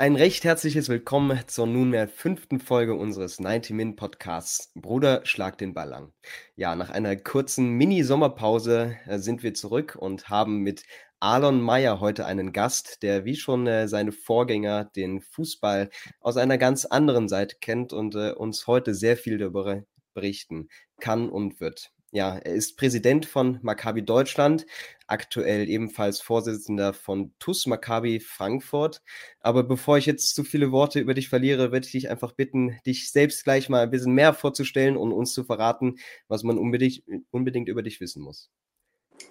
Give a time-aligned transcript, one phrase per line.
[0.00, 6.14] Ein recht herzliches Willkommen zur nunmehr fünften Folge unseres 90-Min-Podcasts Bruder, schlag den Ball lang.
[6.56, 10.84] Ja, nach einer kurzen Mini-Sommerpause äh, sind wir zurück und haben mit
[11.20, 15.90] Alon Meyer heute einen Gast, der wie schon äh, seine Vorgänger den Fußball
[16.20, 19.82] aus einer ganz anderen Seite kennt und äh, uns heute sehr viel darüber
[20.14, 21.92] berichten kann und wird.
[22.12, 24.66] Ja, er ist Präsident von Maccabi Deutschland,
[25.06, 29.00] aktuell ebenfalls Vorsitzender von TUS Maccabi Frankfurt.
[29.38, 32.76] Aber bevor ich jetzt zu viele Worte über dich verliere, würde ich dich einfach bitten,
[32.84, 37.02] dich selbst gleich mal ein bisschen mehr vorzustellen und uns zu verraten, was man unbedingt,
[37.30, 38.50] unbedingt über dich wissen muss.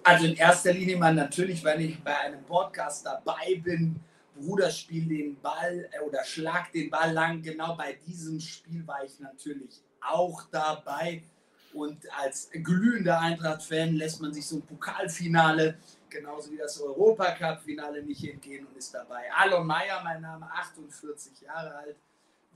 [0.02, 4.00] Also in erster Linie mal natürlich, wenn ich bei einem Podcast dabei bin,
[4.34, 7.42] Bruder, spiel den Ball äh, oder schlag den Ball lang.
[7.42, 11.22] Genau bei diesem Spiel war ich natürlich auch dabei.
[11.72, 18.24] Und als glühender Eintracht-Fan lässt man sich so ein Pokalfinale, genauso wie das Europacup-Finale, nicht
[18.24, 19.32] entgehen und ist dabei.
[19.36, 21.96] Alon Meyer, mein Name, 48 Jahre alt,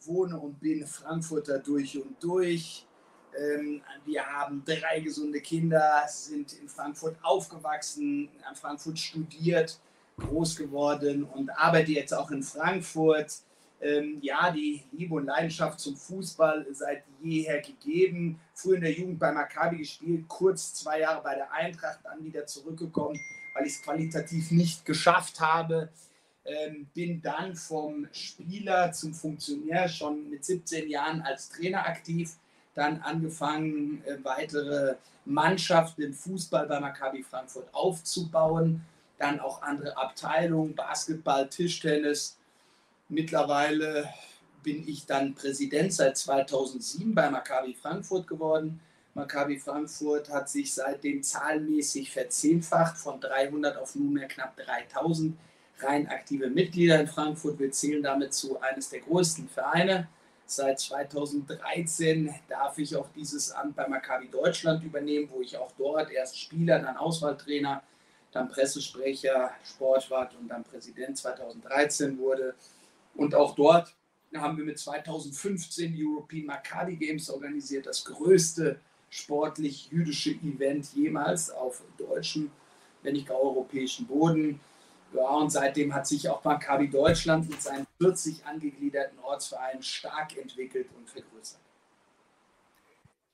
[0.00, 2.86] wohne und bin Frankfurter durch und durch.
[3.36, 9.78] Ähm, wir haben drei gesunde Kinder, sind in Frankfurt aufgewachsen, in Frankfurt studiert,
[10.18, 13.40] groß geworden und arbeite jetzt auch in Frankfurt
[13.84, 18.40] ähm, ja, die Liebe und Leidenschaft zum Fußball seit jeher gegeben.
[18.54, 22.46] Früher in der Jugend bei Maccabi gespielt, kurz zwei Jahre bei der Eintracht, dann wieder
[22.46, 23.20] zurückgekommen,
[23.52, 25.90] weil ich es qualitativ nicht geschafft habe.
[26.46, 32.32] Ähm, bin dann vom Spieler zum Funktionär schon mit 17 Jahren als Trainer aktiv,
[32.74, 34.96] dann angefangen, äh, weitere
[35.26, 38.82] Mannschaften im Fußball bei Maccabi Frankfurt aufzubauen,
[39.18, 42.36] dann auch andere Abteilungen, Basketball, Tischtennis,
[43.08, 44.08] Mittlerweile
[44.62, 48.80] bin ich dann Präsident seit 2007 bei Maccabi Frankfurt geworden.
[49.12, 55.36] Maccabi Frankfurt hat sich seitdem zahlenmäßig verzehnfacht, von 300 auf nunmehr knapp 3000
[55.80, 57.58] rein aktive Mitglieder in Frankfurt.
[57.58, 60.08] Wir zählen damit zu eines der größten Vereine.
[60.46, 66.10] Seit 2013 darf ich auch dieses Amt bei Maccabi Deutschland übernehmen, wo ich auch dort
[66.10, 67.82] erst Spieler, dann Auswahltrainer,
[68.32, 72.54] dann Pressesprecher, Sportwart und dann Präsident 2013 wurde.
[73.14, 73.94] Und auch dort
[74.34, 78.80] haben wir mit 2015 die European Maccabi Games organisiert, das größte
[79.10, 82.50] sportlich jüdische Event jemals auf deutschem,
[83.02, 84.58] wenn nicht gar europäischem Boden.
[85.14, 90.88] Ja, und seitdem hat sich auch Maccabi Deutschland mit seinen 40 angegliederten Ortsvereinen stark entwickelt
[90.96, 91.60] und vergrößert.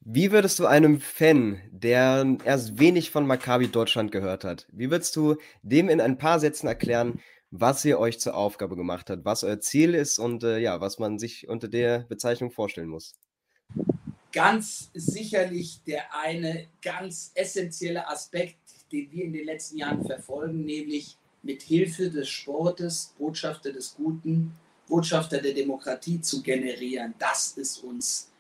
[0.03, 5.15] Wie würdest du einem Fan, der erst wenig von Maccabi Deutschland gehört hat, wie würdest
[5.17, 9.45] du dem in ein paar Sätzen erklären, was ihr euch zur Aufgabe gemacht habt, was
[9.45, 13.15] euer Ziel ist und äh, ja, was man sich unter der Bezeichnung vorstellen muss.
[14.33, 18.59] Ganz sicherlich der eine ganz essentielle Aspekt,
[18.93, 24.55] den wir in den letzten Jahren verfolgen, nämlich mit Hilfe des Sportes Botschafter des Guten,
[24.89, 27.15] Botschafter der Demokratie zu generieren.
[27.19, 28.31] Das ist uns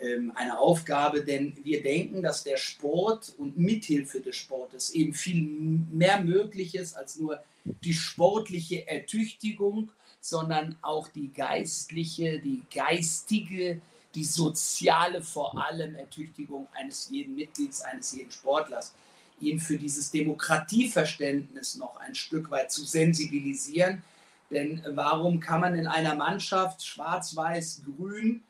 [0.00, 5.42] ähm, eine Aufgabe, denn wir denken, dass der Sport und mithilfe des Sportes eben viel
[5.90, 9.90] mehr möglich ist als nur die sportliche Ertüchtigung,
[10.20, 13.80] sondern auch die geistliche, die geistige,
[14.14, 18.92] die soziale vor allem Ertüchtigung eines jeden Mitglieds, eines jeden Sportlers,
[19.40, 24.02] ihn für dieses Demokratieverständnis noch ein Stück weit zu sensibilisieren,
[24.50, 28.42] Denn warum kann man in einer Mannschaft schwarz, weiß, grün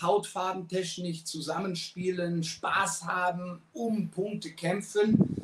[0.00, 5.36] hautfarbentechnisch zusammenspielen, Spaß haben, um Punkte kämpfen,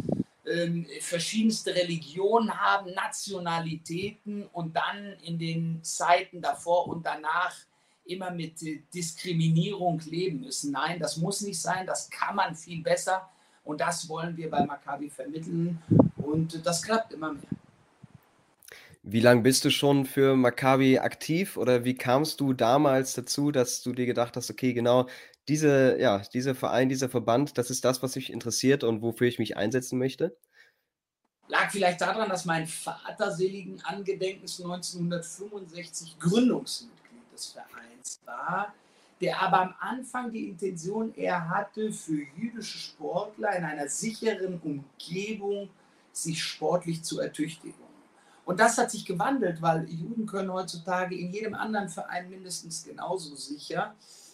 [0.46, 7.54] äh, verschiedenste Religionen haben, Nationalitäten und dann in den Zeiten davor und danach
[8.04, 8.60] immer mit
[8.94, 10.72] Diskriminierung leben müssen.
[10.72, 13.28] Nein, das muss nicht sein, das kann man viel besser
[13.64, 15.82] und das wollen wir bei Maccabi vermitteln
[16.16, 17.42] und das klappt immer mehr.
[19.02, 23.82] Wie lange bist du schon für Maccabi aktiv oder wie kamst du damals dazu, dass
[23.82, 25.08] du dir gedacht hast, okay, genau
[25.48, 29.38] diese, ja, dieser Verein, dieser Verband, das ist das, was mich interessiert und wofür ich
[29.38, 30.36] mich einsetzen möchte?
[31.48, 38.74] Lag vielleicht daran, dass mein Vater seligen Angedenkens 1965 Gründungsmitglied des Vereins war,
[39.20, 45.70] der aber am Anfang die Intention eher hatte, für jüdische Sportler in einer sicheren Umgebung
[46.12, 47.86] sich sportlich zu ertüchtigen.
[48.44, 53.34] Und das hat sich gewandelt, weil Juden können heutzutage in jedem anderen Verein mindestens genauso
[53.36, 54.25] sicher äh,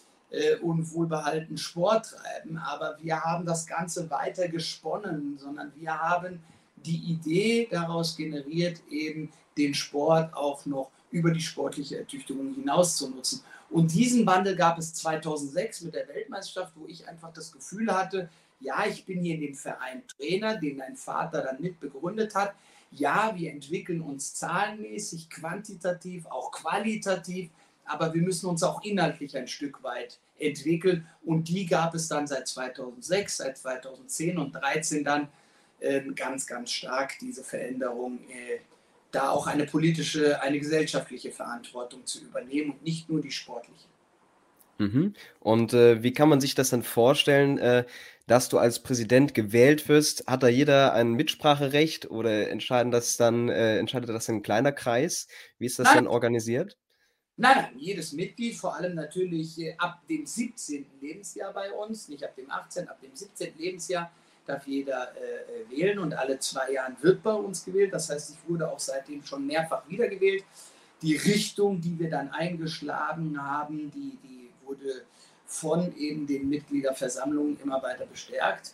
[0.61, 2.57] und wohlbehalten Sport treiben.
[2.57, 6.41] Aber wir haben das Ganze weiter gesponnen, sondern wir haben
[6.75, 13.09] die Idee daraus generiert, eben den Sport auch noch über die sportliche Ertüchtigung hinaus zu
[13.09, 13.43] nutzen.
[13.69, 18.29] Und diesen Wandel gab es 2006 mit der Weltmeisterschaft, wo ich einfach das Gefühl hatte,
[18.59, 22.55] ja, ich bin hier in dem Verein Trainer, den mein Vater dann mit begründet hat
[22.95, 27.49] ja, wir entwickeln uns zahlenmäßig, quantitativ, auch qualitativ,
[27.85, 31.07] aber wir müssen uns auch inhaltlich ein Stück weit entwickeln.
[31.23, 35.27] Und die gab es dann seit 2006, seit 2010 und 2013 dann
[35.79, 38.59] äh, ganz, ganz stark, diese Veränderung, äh,
[39.11, 43.87] da auch eine politische, eine gesellschaftliche Verantwortung zu übernehmen und nicht nur die sportliche.
[44.79, 45.13] Mhm.
[45.39, 47.57] Und äh, wie kann man sich das dann vorstellen?
[47.57, 47.85] Äh,
[48.25, 53.49] dass du als Präsident gewählt wirst, hat da jeder ein Mitspracherecht oder entscheiden das dann,
[53.49, 55.27] äh, entscheidet das ein kleiner Kreis?
[55.59, 55.95] Wie ist das Nein.
[55.95, 56.77] dann organisiert?
[57.35, 60.85] Nein, nein, jedes Mitglied, vor allem natürlich äh, ab dem 17.
[61.01, 63.57] Lebensjahr bei uns, nicht ab dem 18., ab dem 17.
[63.57, 64.11] Lebensjahr
[64.45, 67.91] darf jeder äh, äh, wählen und alle zwei Jahre wird bei uns gewählt.
[67.91, 70.43] Das heißt, ich wurde auch seitdem schon mehrfach wiedergewählt.
[71.01, 75.03] Die Richtung, die wir dann eingeschlagen haben, die, die wurde
[75.45, 78.73] von eben den Mitgliederversammlungen immer weiter bestärkt.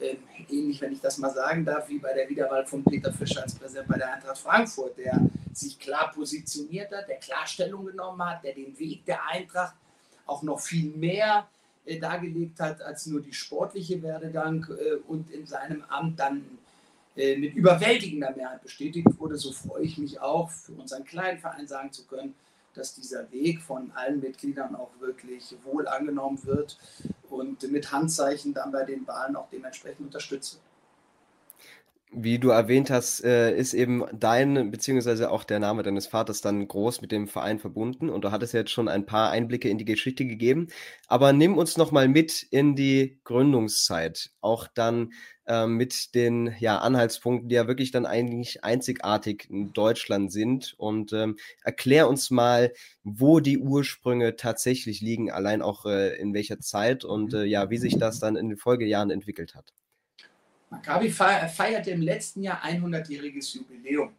[0.00, 0.18] Ähm,
[0.48, 3.54] ähnlich, wenn ich das mal sagen darf, wie bei der Wiederwahl von Peter Fischer als
[3.54, 5.20] Präsident bei der Eintracht Frankfurt, der
[5.52, 9.74] sich klar positioniert hat, der Klarstellung genommen hat, der den Weg der Eintracht
[10.26, 11.46] auch noch viel mehr
[11.84, 16.44] äh, dargelegt hat als nur die sportliche Werdegang äh, und in seinem Amt dann
[17.16, 19.36] äh, mit überwältigender Mehrheit bestätigt wurde.
[19.36, 22.34] So freue ich mich auch, für unseren kleinen Verein sagen zu können,
[22.74, 26.78] dass dieser Weg von allen Mitgliedern auch wirklich wohl angenommen wird
[27.30, 30.70] und mit Handzeichen dann bei den Wahlen auch dementsprechend unterstützt wird.
[32.12, 36.66] Wie du erwähnt hast, äh, ist eben dein, beziehungsweise auch der Name deines Vaters dann
[36.66, 39.84] groß mit dem Verein verbunden und du hattest jetzt schon ein paar Einblicke in die
[39.84, 40.66] Geschichte gegeben.
[41.06, 45.12] Aber nimm uns nochmal mit in die Gründungszeit, auch dann
[45.66, 51.38] mit den ja, Anhaltspunkten, die ja wirklich dann eigentlich einzigartig in Deutschland sind und ähm,
[51.62, 57.34] erklär uns mal, wo die Ursprünge tatsächlich liegen, allein auch äh, in welcher Zeit und
[57.34, 59.72] äh, ja, wie sich das dann in den Folgejahren entwickelt hat.
[60.70, 64.14] Maccabi feierte im letzten Jahr 100-jähriges Jubiläum.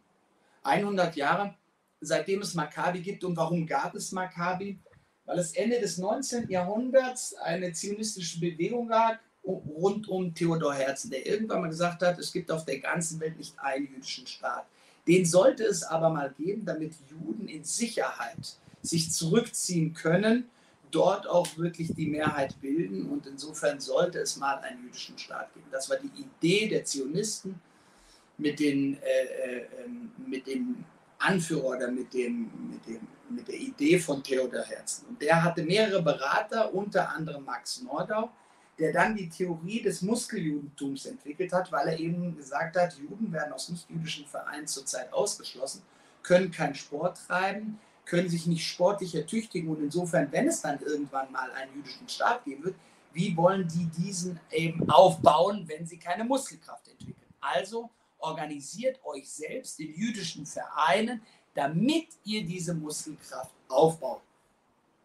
[0.64, 1.54] 100 Jahre,
[2.00, 3.24] seitdem es Maccabi gibt.
[3.24, 4.78] Und warum gab es Maccabi?
[5.24, 6.50] Weil es Ende des 19.
[6.50, 12.32] Jahrhunderts eine zionistische Bewegung gab rund um Theodor Herzl, der irgendwann mal gesagt hat, es
[12.32, 14.66] gibt auf der ganzen Welt nicht einen jüdischen Staat.
[15.06, 20.48] Den sollte es aber mal geben, damit Juden in Sicherheit sich zurückziehen können
[20.92, 23.08] dort auch wirklich die Mehrheit bilden.
[23.08, 25.66] Und insofern sollte es mal einen jüdischen Staat geben.
[25.72, 27.60] Das war die Idee der Zionisten
[28.38, 29.66] mit, den, äh, äh,
[30.24, 30.84] mit dem
[31.18, 35.06] Anführer oder mit, dem, mit, dem, mit der Idee von Theodor Herzl.
[35.08, 38.30] Und der hatte mehrere Berater, unter anderem Max Nordau,
[38.78, 43.52] der dann die Theorie des Muskeljudentums entwickelt hat, weil er eben gesagt hat, Juden werden
[43.52, 45.82] aus nicht-jüdischen Vereinen zurzeit ausgeschlossen,
[46.22, 51.30] können keinen Sport treiben, können sich nicht sportlich ertüchtigen und insofern, wenn es dann irgendwann
[51.32, 52.76] mal einen jüdischen Staat geben wird,
[53.12, 57.34] wie wollen die diesen eben aufbauen, wenn sie keine Muskelkraft entwickeln?
[57.40, 61.20] Also organisiert euch selbst in jüdischen Vereinen,
[61.54, 64.22] damit ihr diese Muskelkraft aufbaut.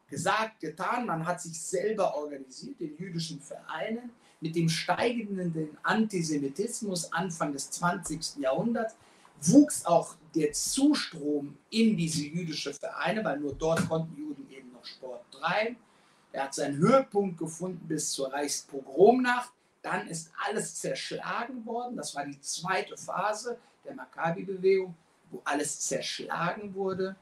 [0.09, 7.51] Gesagt, getan, man hat sich selber organisiert in jüdischen Vereinen mit dem steigenden Antisemitismus Anfang
[7.51, 8.37] des 20.
[8.37, 8.95] Jahrhunderts
[9.41, 14.85] wuchs auch der Zustrom in diese jüdische Vereine, weil nur dort konnten Juden eben noch
[14.85, 15.77] Sport treiben.
[16.31, 19.51] Er hat seinen Höhepunkt gefunden bis zur Reichspogromnacht.
[19.81, 21.95] Dann ist alles zerschlagen worden.
[21.97, 24.95] Das war die zweite Phase der Maccabi-Bewegung.
[25.29, 27.13] wo alles zerschlagen wurde,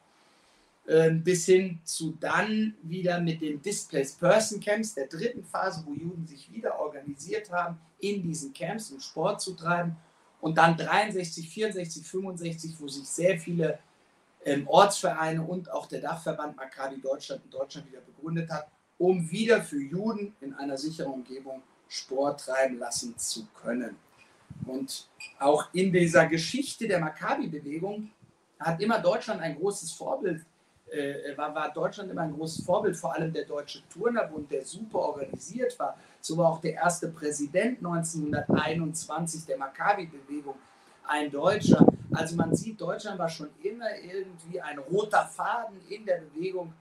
[0.88, 5.94] ähm, bis hin zu dann wieder mit den Displaced Person Camps, der dritten Phase, wo
[5.94, 9.96] Juden sich wieder organisiert haben, in diesen Camps, um Sport zu treiben.
[10.42, 13.80] Und dann 63, 64, 65, wo sich sehr viele
[14.44, 18.68] ähm, Ortsvereine und auch der Dachverband Maccabi Deutschland in Deutschland wieder begründet hat,
[19.00, 23.96] um wieder für Juden in einer sicheren Umgebung Sport treiben lassen zu können.
[24.68, 28.12] Und auch in dieser Geschichte der Maccabi-Bewegung
[28.60, 30.46] hat immer Deutschland ein großes Vorbild,
[30.96, 35.00] äh, war, war, Deutschland immer ein großes Vorbild, vor allem der Deutsche Turnerbund, der super
[35.00, 35.98] organisiert war.
[36.22, 40.56] So war auch der erste Präsident 1921 der Maccabi-Bewegung
[41.08, 41.86] ein Deutscher.
[42.14, 46.74] Also man sieht, Deutschland war schon immer irgendwie ein roter Faden in der Bewegung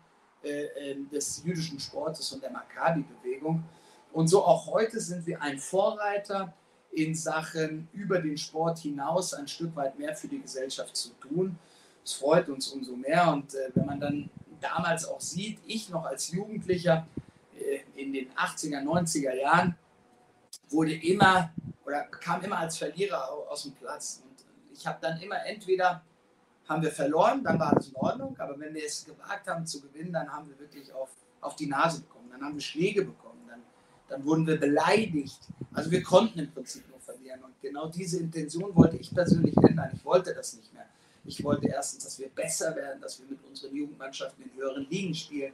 [0.43, 3.65] äh, ähm, des jüdischen Sportes und der Maccabi-Bewegung.
[4.13, 6.53] Und so auch heute sind wir ein Vorreiter
[6.93, 11.59] in Sachen über den Sport hinaus ein Stück weit mehr für die Gesellschaft zu tun.
[12.05, 13.33] Es freut uns umso mehr.
[13.33, 14.31] Und äh, wenn man dann
[14.61, 17.07] damals auch sieht, ich noch als Jugendlicher
[17.59, 19.77] äh, in den 80er, 90er Jahren
[20.71, 21.51] wurde immer
[21.85, 24.23] oder kam immer als Verlierer aus dem Platz.
[24.25, 26.03] Und ich habe dann immer entweder
[26.69, 29.83] haben wir verloren, dann war das in Ordnung, aber wenn wir es gewagt haben zu
[29.83, 33.45] gewinnen, dann haben wir wirklich auf, auf die Nase bekommen, dann haben wir Schläge bekommen,
[33.47, 33.61] dann,
[34.09, 35.41] dann wurden wir beleidigt.
[35.75, 39.91] Also wir konnten im Prinzip nur verlieren und genau diese Intention wollte ich persönlich ändern.
[39.95, 40.84] Ich wollte das nicht mehr.
[41.25, 45.15] Ich wollte erstens, dass wir besser werden, dass wir mit unseren Jugendmannschaften in höheren Ligen
[45.15, 45.53] spielen,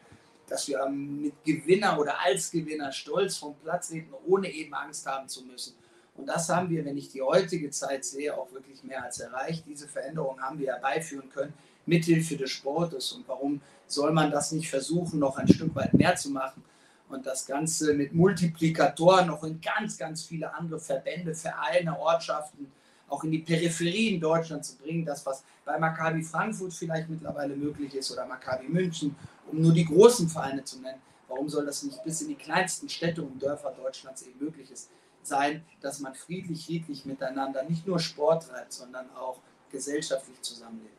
[0.48, 5.28] dass wir mit Gewinner oder als Gewinner stolz vom Platz treten, ohne eben Angst haben
[5.28, 5.74] zu müssen.
[6.16, 9.64] Und das haben wir, wenn ich die heutige Zeit sehe, auch wirklich mehr als erreicht.
[9.66, 11.54] Diese Veränderung haben wir herbeiführen können,
[11.86, 13.12] mithilfe des Sportes.
[13.12, 16.62] Und warum soll man das nicht versuchen, noch ein Stück weit mehr zu machen?
[17.08, 22.70] Und das Ganze mit Multiplikatoren noch in ganz, ganz viele andere Verbände, Vereine, Ortschaften,
[23.10, 25.04] auch in die Peripherien Deutschlands zu bringen.
[25.04, 29.14] Das, was bei Maccabi Frankfurt vielleicht mittlerweile möglich ist oder Maccabi München,
[29.50, 31.00] um nur die großen Vereine zu nennen.
[31.28, 34.90] Warum soll das nicht bis in die kleinsten Städte und Dörfer Deutschlands eben möglich ist,
[35.22, 39.40] sein, dass man friedlich, friedlich miteinander nicht nur Sport treibt, sondern auch
[39.70, 40.94] gesellschaftlich zusammenlebt?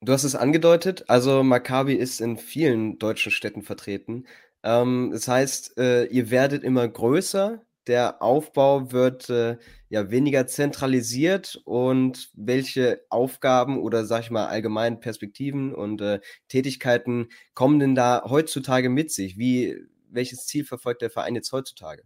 [0.00, 4.26] Du hast es angedeutet, also Maccabi ist in vielen deutschen Städten vertreten.
[4.64, 9.58] Ähm, das heißt, äh, ihr werdet immer größer, der Aufbau wird äh,
[9.88, 17.28] ja weniger zentralisiert und welche Aufgaben oder sag ich mal allgemein Perspektiven und äh, Tätigkeiten
[17.54, 19.38] kommen denn da heutzutage mit sich?
[19.38, 19.76] Wie,
[20.08, 22.04] welches Ziel verfolgt der Verein jetzt heutzutage?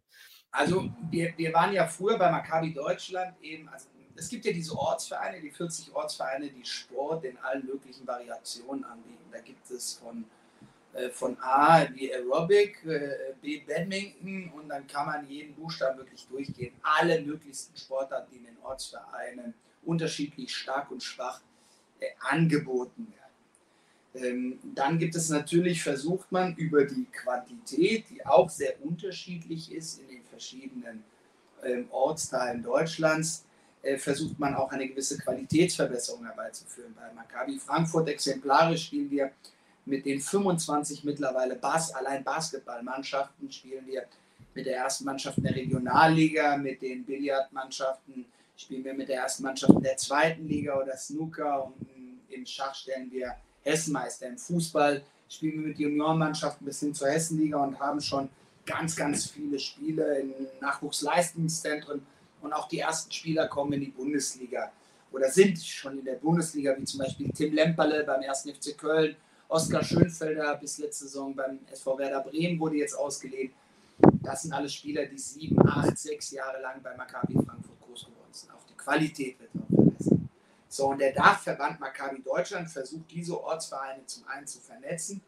[0.51, 4.75] Also wir, wir waren ja früher bei Maccabi Deutschland eben, also es gibt ja diese
[4.75, 9.25] Ortsvereine, die 40 Ortsvereine, die Sport in allen möglichen Variationen anbieten.
[9.31, 10.25] Da gibt es von
[11.11, 16.73] von A wie Aerobic, äh, B Badminton und dann kann man jeden Buchstaben wirklich durchgehen.
[16.83, 19.53] Alle möglichsten Sportarten, die in den Ortsvereinen
[19.85, 21.41] unterschiedlich stark und schwach
[22.01, 24.25] äh, angeboten werden.
[24.25, 30.01] Ähm, dann gibt es natürlich, versucht man über die Quantität, die auch sehr unterschiedlich ist
[30.01, 31.05] in den verschiedenen
[31.63, 33.45] ähm, Ortsteilen Deutschlands,
[33.99, 36.93] versucht man auch eine gewisse Qualitätsverbesserung herbeizuführen.
[36.97, 39.31] Bei Maccabi Frankfurt exemplarisch spielen wir
[39.87, 44.05] mit den 25 mittlerweile Bas allein Basketballmannschaften spielen wir
[44.55, 48.27] mit der ersten Mannschaft in der Regionalliga, mit den Billardmannschaften
[48.57, 51.75] spielen wir mit der ersten Mannschaft in der zweiten Liga oder Snooker und
[52.29, 54.27] im Schach stellen wir Hessenmeister.
[54.29, 58.29] Im Fußball spielen wir mit Juniorenmannschaften bis hin zur Hessenliga und haben schon
[58.65, 62.05] ganz, ganz viele Spiele in Nachwuchsleistungszentren
[62.43, 64.73] und auch die ersten Spieler kommen in die Bundesliga
[65.13, 68.43] oder sind schon in der Bundesliga, wie zum Beispiel Tim Lemperle beim 1.
[68.43, 69.17] FC Köln
[69.49, 73.55] Oskar Schönfelder bis letzte Saison beim SV Werder Bremen wurde jetzt ausgelegt.
[74.23, 78.33] Das sind alle Spieler, die sieben, acht, sechs Jahre lang bei Maccabi Frankfurt groß geworden
[78.33, 78.51] sind.
[78.53, 80.19] Auch die Qualität wird auch verbessert.
[80.69, 85.21] So, und der Dachverband Maccabi Deutschland versucht, diese Ortsvereine zum einen zu vernetzen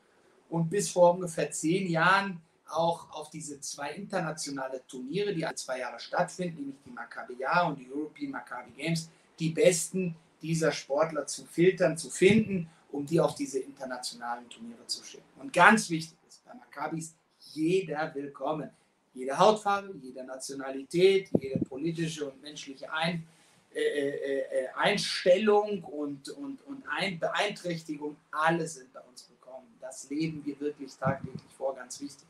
[0.51, 5.79] und bis vor ungefähr zehn Jahren auch auf diese zwei internationale Turniere, die alle zwei
[5.79, 9.09] Jahre stattfinden, nämlich die Maccabi Jahr und die European Maccabi Games,
[9.39, 15.04] die besten dieser Sportler zu filtern, zu finden um die auf diese internationalen Turniere zu
[15.04, 15.28] schicken.
[15.40, 17.14] Und ganz wichtig ist bei Maccabis
[17.52, 18.71] jeder willkommen.
[19.14, 23.26] Jede Hautfarbe, jede Nationalität, jede politische und menschliche Ein,
[23.75, 29.66] äh, äh, äh, Einstellung und, und, und Ein Beeinträchtigung, alle sind bei uns willkommen.
[29.80, 32.26] Das leben wir wirklich tagtäglich vor, ganz wichtig.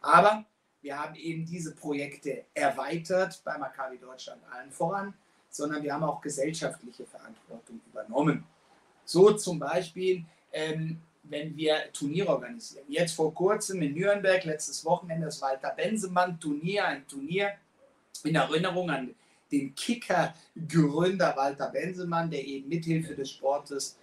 [0.00, 0.44] Aber
[0.80, 5.12] wir haben eben diese Projekte erweitert bei Maccabi Deutschland allen voran,
[5.50, 8.44] sondern wir haben auch gesellschaftliche Verantwortung übernommen.
[9.08, 10.22] So zum Beispiel,
[10.52, 12.84] ähm, wenn wir Turniere organisieren.
[12.88, 17.52] Jetzt vor kurzem in Nürnberg, letztes Wochenende, das Walter Bensemann Turnier, ein Turnier
[18.22, 19.14] in Erinnerung an
[19.50, 23.96] den Kicker-Gründer Walter Bensemann, der eben mithilfe des Sportes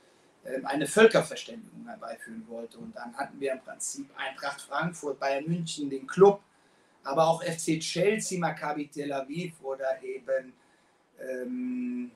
[0.43, 2.79] ähm, eine Völkerverständigung herbeiführen wollte.
[2.79, 6.41] Und dann hatten wir im Prinzip Eintracht Frankfurt, Bayern München, den Club,
[7.03, 10.51] aber auch FC Chelsea, Maccabi Tel Aviv oder eben
[11.21, 12.09] ähm,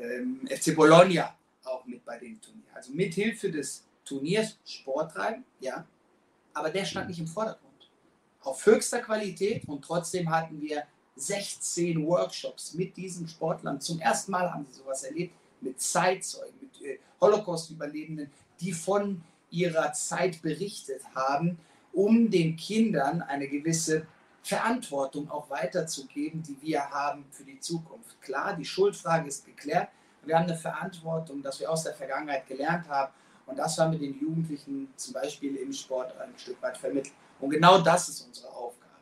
[0.00, 1.37] ähm, FC Bologna
[1.68, 2.64] auch mit bei dem Turnier.
[2.74, 5.86] Also mithilfe des Turniers Sport treiben, ja,
[6.54, 7.90] aber der stand nicht im Vordergrund.
[8.40, 10.84] Auf höchster Qualität und trotzdem hatten wir
[11.16, 13.80] 16 Workshops mit diesen Sportlern.
[13.80, 19.92] Zum ersten Mal haben sie sowas erlebt mit Zeitzeugen, mit äh, Holocaust-Überlebenden, die von ihrer
[19.92, 21.58] Zeit berichtet haben,
[21.92, 24.06] um den Kindern eine gewisse
[24.42, 28.20] Verantwortung auch weiterzugeben, die wir haben für die Zukunft.
[28.22, 29.88] Klar, die Schuldfrage ist geklärt.
[30.28, 33.10] Wir haben eine Verantwortung, dass wir aus der Vergangenheit gelernt haben.
[33.46, 37.14] Und das haben wir den Jugendlichen zum Beispiel im Sport ein Stück weit vermittelt.
[37.40, 38.92] Und genau das ist unsere Aufgabe.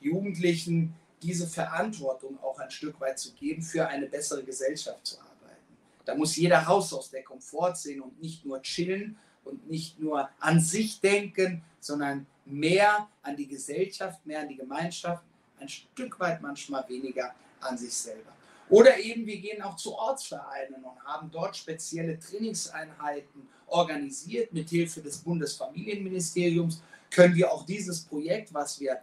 [0.00, 5.66] Jugendlichen diese Verantwortung auch ein Stück weit zu geben, für eine bessere Gesellschaft zu arbeiten.
[6.04, 10.60] Da muss jeder raus aus der Komfortzone und nicht nur chillen und nicht nur an
[10.60, 15.24] sich denken, sondern mehr an die Gesellschaft, mehr an die Gemeinschaft,
[15.58, 18.35] ein Stück weit manchmal weniger an sich selber.
[18.68, 24.52] Oder eben wir gehen auch zu Ortsvereinen und haben dort spezielle Trainingseinheiten organisiert.
[24.52, 29.00] Mit Hilfe des Bundesfamilienministeriums können wir auch dieses Projekt, was wir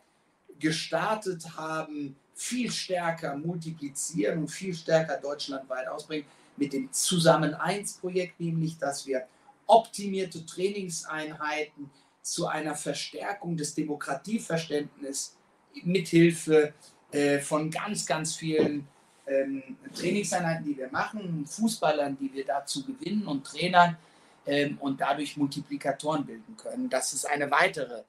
[0.60, 6.26] gestartet haben, viel stärker multiplizieren und viel stärker deutschlandweit ausbringen
[6.58, 9.28] mit dem Zusammen 1 Projekt, nämlich dass wir
[9.68, 11.90] optimierte Trainingseinheiten
[12.22, 15.36] zu einer Verstärkung des Demokratieverständnisses
[15.84, 16.74] mithilfe
[17.12, 18.88] äh, von ganz, ganz vielen
[19.28, 23.98] ähm, Trainingseinheiten, die wir machen, Fußballern, die wir dazu gewinnen und Trainern
[24.46, 26.90] ähm, und dadurch Multiplikatoren bilden können.
[26.90, 28.04] Das ist eine weitere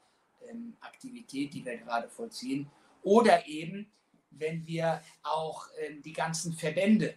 [0.49, 2.69] ähm, Aktivität, die wir gerade vollziehen.
[3.03, 3.87] Oder eben,
[4.31, 7.15] wenn wir auch ähm, die ganzen Verbände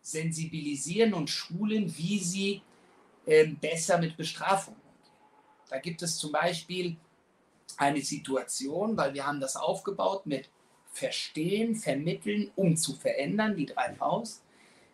[0.00, 2.62] sensibilisieren und schulen, wie sie
[3.26, 5.12] ähm, besser mit Bestrafung umgehen.
[5.70, 6.96] Da gibt es zum Beispiel
[7.76, 10.50] eine Situation, weil wir haben das aufgebaut mit
[10.92, 14.42] Verstehen, Vermitteln, um zu verändern, die drei Vs.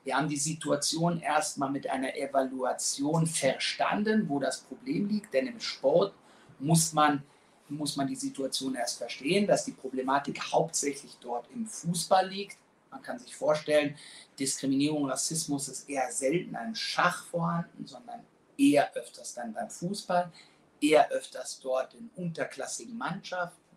[0.05, 5.61] Wir haben die Situation erstmal mit einer Evaluation verstanden, wo das Problem liegt, denn im
[5.61, 6.15] Sport
[6.59, 7.23] muss man,
[7.69, 12.57] muss man die Situation erst verstehen, dass die Problematik hauptsächlich dort im Fußball liegt.
[12.91, 13.97] Man kann sich vorstellen,
[14.39, 18.21] Diskriminierung, Rassismus ist eher selten im Schach vorhanden, sondern
[18.57, 20.33] eher öfters dann beim Fußball,
[20.81, 23.68] eher öfters dort in unterklassigen Mannschaften,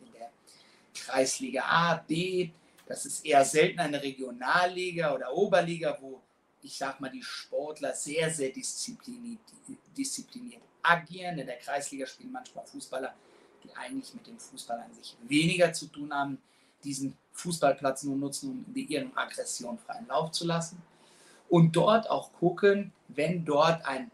[0.94, 2.50] Kreisliga A, B.
[2.86, 6.22] Das ist eher selten eine Regionalliga oder Oberliga, wo
[6.64, 9.40] ich sag mal, die Sportler sehr, sehr diszipliniert,
[9.98, 11.40] diszipliniert agieren.
[11.40, 13.16] In der Kreisliga spielen manchmal Fußballer,
[13.64, 16.38] die eigentlich mit dem Fußball an sich weniger zu tun haben
[16.84, 20.82] diesen Fußballplatz nur nutzen, um ihren Aggression freien Lauf zu lassen.
[21.50, 24.12] Und dort auch gucken, wenn dort ein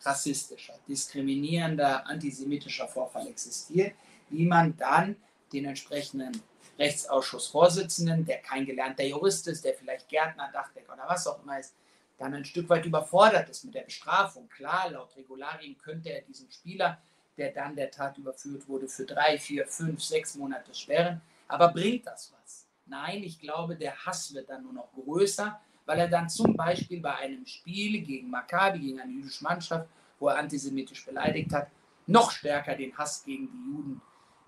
[0.00, 3.94] rassistischer, diskriminierender, antisemitischer Vorfall existiert,
[4.30, 5.16] wie man dann
[5.52, 6.42] den entsprechenden
[6.78, 11.74] Rechtsausschussvorsitzenden, der kein gelernter Jurist ist, der vielleicht Gärtner, Dachdecker oder was auch immer ist,
[12.18, 14.48] dann ein Stück weit überfordert ist mit der Bestrafung.
[14.48, 16.98] Klar, laut Regularien könnte er diesen Spieler,
[17.36, 21.20] der dann der Tat überführt wurde, für drei, vier, fünf, sechs Monate sperren.
[21.48, 22.66] Aber bringt das was?
[22.86, 27.00] Nein, ich glaube, der Hass wird dann nur noch größer, weil er dann zum Beispiel
[27.00, 29.88] bei einem Spiel gegen Maccabi, gegen eine jüdische Mannschaft,
[30.18, 31.68] wo er antisemitisch beleidigt hat,
[32.06, 34.00] noch stärker den Hass gegen die Juden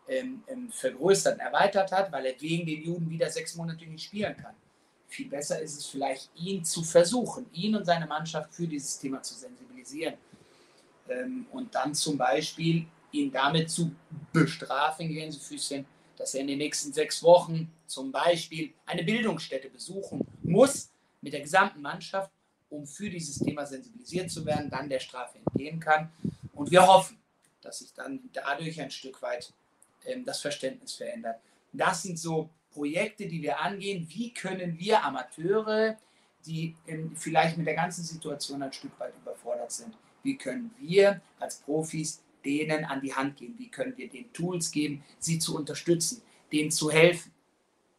[0.09, 4.37] ähm, ähm, vergrößert erweitert hat, weil er wegen den Juden wieder sechs Monate nicht spielen
[4.37, 4.55] kann.
[5.09, 9.23] Viel besser ist es vielleicht, ihn zu versuchen, ihn und seine Mannschaft für dieses Thema
[9.23, 10.15] zu sensibilisieren.
[11.09, 13.95] Ähm, und dann zum Beispiel ihn damit zu
[14.33, 15.87] bestrafen, Gänsefüßchen,
[16.17, 20.91] dass er in den nächsten sechs Wochen zum Beispiel eine Bildungsstätte besuchen muss
[21.21, 22.31] mit der gesamten Mannschaft,
[22.71, 26.11] um für dieses Thema sensibilisiert zu werden, dann der Strafe entgehen kann.
[26.53, 27.19] Und wir hoffen,
[27.61, 29.53] dass sich dann dadurch ein Stück weit
[30.25, 31.41] das Verständnis verändert.
[31.73, 34.07] Das sind so Projekte, die wir angehen.
[34.11, 35.97] Wie können wir Amateure,
[36.47, 41.21] die ähm, vielleicht mit der ganzen Situation ein Stück weit überfordert sind, wie können wir
[41.39, 43.55] als Profis denen an die Hand geben?
[43.59, 47.33] Wie können wir den Tools geben, sie zu unterstützen, denen zu helfen?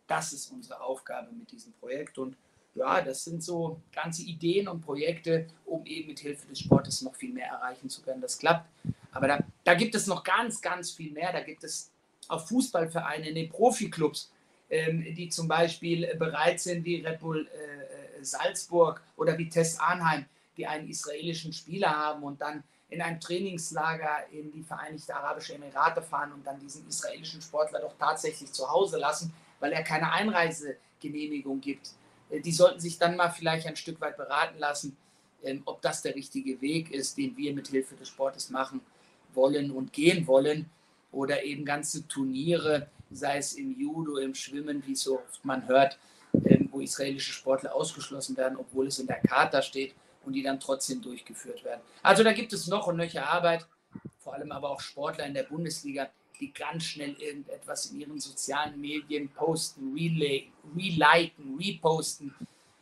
[0.07, 2.17] Das ist unsere Aufgabe mit diesem Projekt.
[2.17, 2.35] Und
[2.75, 7.15] ja, das sind so ganze Ideen und Projekte, um eben mit Hilfe des Sportes noch
[7.15, 8.21] viel mehr erreichen zu können.
[8.21, 8.69] Das klappt.
[9.11, 11.31] Aber da, da gibt es noch ganz, ganz viel mehr.
[11.31, 11.91] Da gibt es
[12.29, 14.31] auch Fußballvereine in den Profiklubs,
[14.69, 19.79] ähm, die zum Beispiel bereit sind, wie Red Bull äh, äh Salzburg oder wie Tess
[19.79, 20.25] Arnheim,
[20.57, 26.01] die einen israelischen Spieler haben und dann in ein Trainingslager in die Vereinigten Arabischen Emirate
[26.01, 31.61] fahren und dann diesen israelischen Sportler doch tatsächlich zu Hause lassen, weil er keine Einreisegenehmigung
[31.61, 31.91] gibt.
[32.29, 34.95] Äh, die sollten sich dann mal vielleicht ein Stück weit beraten lassen,
[35.43, 38.81] ähm, ob das der richtige Weg ist, den wir mit Hilfe des Sportes machen
[39.33, 40.69] wollen und gehen wollen.
[41.11, 45.97] Oder eben ganze Turniere, sei es im Judo, im Schwimmen, wie so oft man hört,
[46.45, 50.59] ähm, wo israelische Sportler ausgeschlossen werden, obwohl es in der Charta steht und die dann
[50.59, 51.81] trotzdem durchgeführt werden.
[52.03, 53.65] Also da gibt es noch und nöcher Arbeit,
[54.19, 58.79] vor allem aber auch Sportler in der Bundesliga, die ganz schnell irgendetwas in ihren sozialen
[58.79, 62.33] Medien posten, reliken, reposten,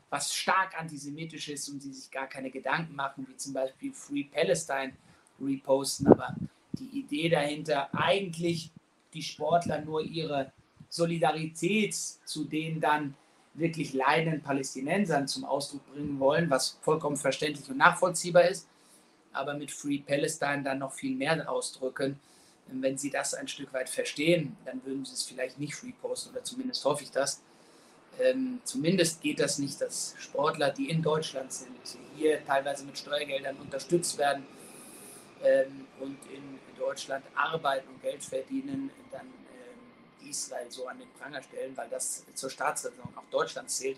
[0.09, 4.23] was stark antisemitisch ist und sie sich gar keine Gedanken machen, wie zum Beispiel Free
[4.23, 4.93] Palestine
[5.39, 6.07] reposten.
[6.07, 6.35] Aber
[6.79, 8.71] die Idee dahinter, eigentlich
[9.13, 10.51] die Sportler nur ihre
[10.89, 13.15] Solidarität zu den dann
[13.53, 18.67] wirklich leidenden Palästinensern zum Ausdruck bringen wollen, was vollkommen verständlich und nachvollziehbar ist,
[19.31, 22.19] aber mit Free Palestine dann noch viel mehr ausdrücken.
[22.67, 26.31] Wenn Sie das ein Stück weit verstehen, dann würden Sie es vielleicht nicht free posten
[26.31, 27.41] oder zumindest hoffe ich das.
[28.19, 31.75] Ähm, zumindest geht das nicht, dass Sportler, die in Deutschland sind,
[32.15, 34.43] hier teilweise mit Steuergeldern unterstützt werden
[35.43, 39.27] ähm, und in Deutschland arbeiten und Geld verdienen, dann
[40.29, 43.97] Israel so an den Pranger stellen, weil das zur Staatsräson auch Deutschlands zählt.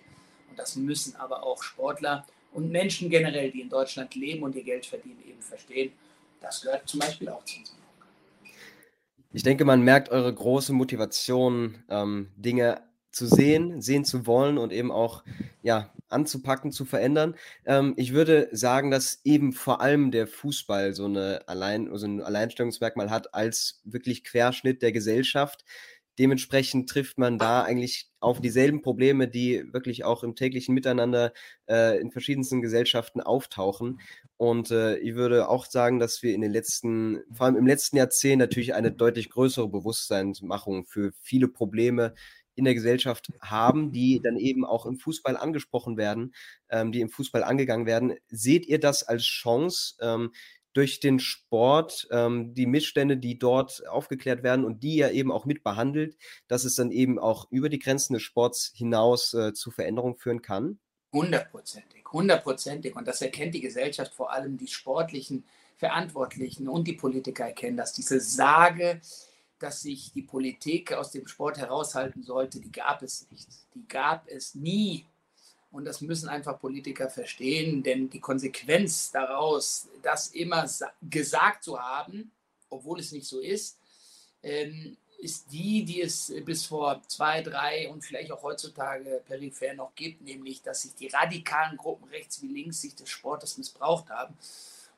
[0.49, 4.63] Und das müssen aber auch Sportler und Menschen generell, die in Deutschland leben und ihr
[4.63, 5.91] Geld verdienen, eben verstehen.
[6.41, 7.79] Das gehört zum Beispiel auch zu unserem
[9.33, 14.71] Ich denke, man merkt eure große Motivation, ähm, Dinge zu sehen, sehen zu wollen und
[14.71, 15.23] eben auch
[15.63, 17.35] ja, anzupacken, zu verändern.
[17.65, 22.21] Ähm, ich würde sagen, dass eben vor allem der Fußball so, eine Allein, so ein
[22.21, 25.65] Alleinstellungsmerkmal hat als wirklich Querschnitt der Gesellschaft.
[26.17, 31.33] Dementsprechend trifft man da eigentlich auf dieselben Probleme, die wirklich auch im täglichen Miteinander
[31.67, 33.99] äh, in verschiedensten Gesellschaften auftauchen.
[34.37, 37.97] Und äh, ich würde auch sagen, dass wir in den letzten, vor allem im letzten
[37.97, 42.13] Jahrzehnt natürlich eine deutlich größere Bewusstseinsmachung für viele Probleme
[42.55, 46.33] in der Gesellschaft haben, die dann eben auch im Fußball angesprochen werden,
[46.69, 48.15] ähm, die im Fußball angegangen werden.
[48.27, 50.31] Seht ihr das als Chance, ähm,
[50.75, 55.45] durch den Sport, ähm, die Missstände, die dort aufgeklärt werden und die ja eben auch
[55.45, 56.17] mit behandelt,
[56.49, 60.41] dass es dann eben auch über die Grenzen des Sports hinaus äh, zu Veränderungen führen
[60.41, 60.79] kann?
[61.13, 62.93] Hundertprozentig, hundertprozentig.
[62.93, 65.45] Und das erkennt die Gesellschaft, vor allem die sportlichen
[65.77, 68.99] Verantwortlichen und die Politiker erkennen dass Diese Sage,
[69.59, 73.47] dass sich die Politik aus dem Sport heraushalten sollte, die gab es nicht.
[73.73, 75.05] Die gab es nie.
[75.71, 80.65] Und das müssen einfach Politiker verstehen, denn die Konsequenz daraus, das immer
[81.01, 82.31] gesagt zu haben,
[82.69, 83.77] obwohl es nicht so ist,
[84.41, 89.95] ähm, ist die, die es bis vor zwei, drei und vielleicht auch heutzutage peripher noch
[89.95, 94.37] gibt, nämlich, dass sich die radikalen Gruppen rechts wie links sich des Sportes missbraucht haben.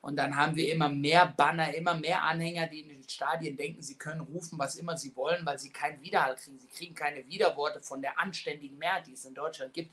[0.08, 3.82] Und dann haben wir immer mehr Banner, immer mehr Anhänger, die in den Stadien denken,
[3.82, 6.58] sie können rufen, was immer sie wollen, weil sie keinen Widerhalt kriegen.
[6.58, 9.90] Sie kriegen keine Widerworte von der anständigen Mehrheit, die es in Deutschland gibt.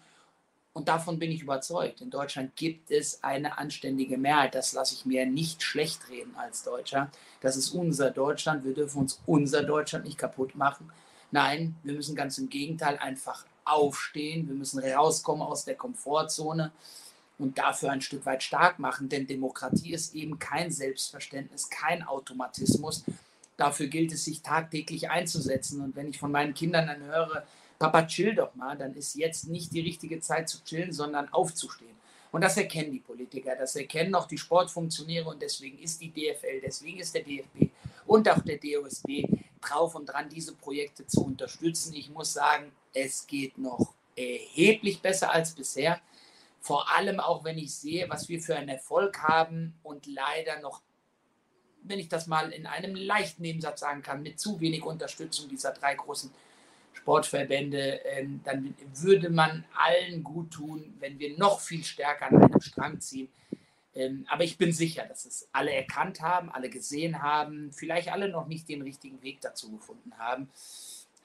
[0.71, 1.99] Und davon bin ich überzeugt.
[1.99, 4.55] In Deutschland gibt es eine anständige Mehrheit.
[4.55, 7.11] Das lasse ich mir nicht schlecht reden als Deutscher.
[7.41, 8.63] Das ist unser Deutschland.
[8.63, 10.93] Wir dürfen uns unser Deutschland nicht kaputt machen.
[11.31, 14.47] Nein, wir müssen ganz im Gegenteil einfach aufstehen.
[14.47, 16.71] Wir müssen rauskommen aus der Komfortzone
[17.37, 19.09] und dafür ein Stück weit stark machen.
[19.09, 23.03] Denn Demokratie ist eben kein Selbstverständnis, kein Automatismus.
[23.57, 25.81] Dafür gilt es, sich tagtäglich einzusetzen.
[25.81, 27.45] Und wenn ich von meinen Kindern dann höre,
[27.79, 31.95] Papa, chill doch mal, dann ist jetzt nicht die richtige Zeit zu chillen, sondern aufzustehen.
[32.31, 36.59] Und das erkennen die Politiker, das erkennen auch die Sportfunktionäre und deswegen ist die DFL,
[36.61, 37.69] deswegen ist der DFB
[38.05, 39.23] und auch der DOSB
[39.61, 41.93] drauf und dran, diese Projekte zu unterstützen.
[41.93, 46.01] Ich muss sagen, es geht noch erheblich besser als bisher.
[46.65, 50.81] Vor allem auch, wenn ich sehe, was wir für einen Erfolg haben und leider noch,
[51.83, 55.73] wenn ich das mal in einem leichten Nebensatz sagen kann, mit zu wenig Unterstützung dieser
[55.73, 56.31] drei großen
[56.93, 62.59] Sportverbände, ähm, dann würde man allen gut tun, wenn wir noch viel stärker an einem
[62.59, 63.29] Strang ziehen.
[63.93, 68.27] Ähm, aber ich bin sicher, dass es alle erkannt haben, alle gesehen haben, vielleicht alle
[68.27, 70.49] noch nicht den richtigen Weg dazu gefunden haben.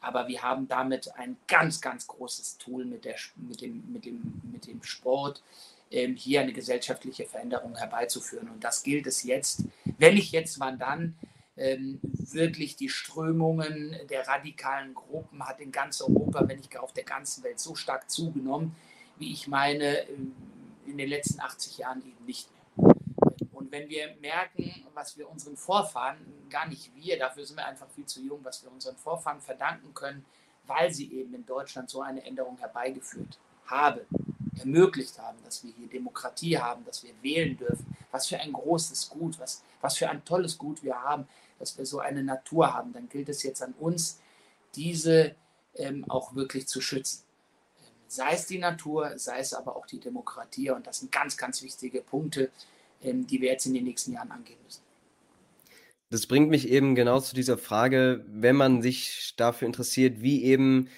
[0.01, 4.41] Aber wir haben damit ein ganz, ganz großes Tool mit, der, mit, dem, mit, dem,
[4.51, 5.43] mit dem Sport,
[5.91, 8.49] ähm, hier eine gesellschaftliche Veränderung herbeizuführen.
[8.49, 9.65] Und das gilt es jetzt.
[9.99, 11.17] Wenn nicht jetzt, wann dann?
[11.61, 17.05] ähm, wirklich die Strömungen der radikalen Gruppen hat in ganz Europa, wenn nicht auf der
[17.05, 18.75] ganzen Welt, so stark zugenommen,
[19.19, 20.35] wie ich meine, ähm,
[20.87, 22.60] in den letzten 80 Jahren eben nicht mehr.
[23.71, 26.19] Und wenn wir merken, was wir unseren Vorfahren,
[26.51, 29.95] gar nicht wir, dafür sind wir einfach viel zu jung, was wir unseren Vorfahren verdanken
[29.95, 30.25] können,
[30.67, 34.01] weil sie eben in Deutschland so eine Änderung herbeigeführt haben,
[34.59, 39.09] ermöglicht haben, dass wir hier Demokratie haben, dass wir wählen dürfen, was für ein großes
[39.09, 41.29] Gut, was, was für ein tolles Gut wir haben,
[41.61, 42.93] dass wir so eine Natur haben.
[42.93, 44.19] Dann gilt es jetzt an uns,
[44.75, 45.37] diese
[45.77, 47.23] ähm, auch wirklich zu schützen.
[47.79, 50.71] Ähm, sei es die Natur, sei es aber auch die Demokratie.
[50.71, 52.51] Und das sind ganz, ganz wichtige Punkte,
[53.03, 54.83] die wir jetzt in den nächsten Jahren angehen müssen.
[56.11, 60.89] Das bringt mich eben genau zu dieser Frage, wenn man sich dafür interessiert, wie eben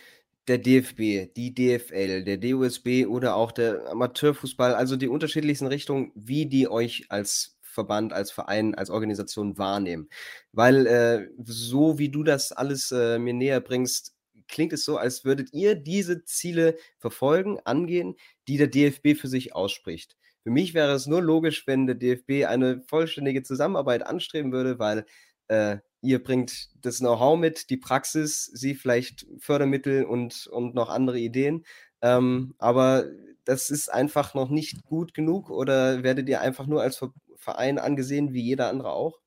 [0.48, 6.46] der DFB, die DFL, der DUSB oder auch der Amateurfußball, also die unterschiedlichsten Richtungen, wie
[6.46, 10.08] die euch als Verband, als Verein, als Organisation wahrnehmen.
[10.52, 14.14] Weil äh, so wie du das alles äh, mir näher bringst,
[14.48, 18.16] klingt es so, als würdet ihr diese Ziele verfolgen, angehen,
[18.48, 20.16] die der DFB für sich ausspricht.
[20.44, 25.06] Für mich wäre es nur logisch, wenn der DFB eine vollständige Zusammenarbeit anstreben würde, weil
[25.48, 31.18] äh, ihr bringt das Know-how mit, die Praxis, sie vielleicht Fördermittel und, und noch andere
[31.18, 31.64] Ideen.
[32.02, 33.06] Ähm, aber
[33.44, 37.00] das ist einfach noch nicht gut genug oder werdet ihr einfach nur als
[37.36, 39.20] Verein angesehen wie jeder andere auch?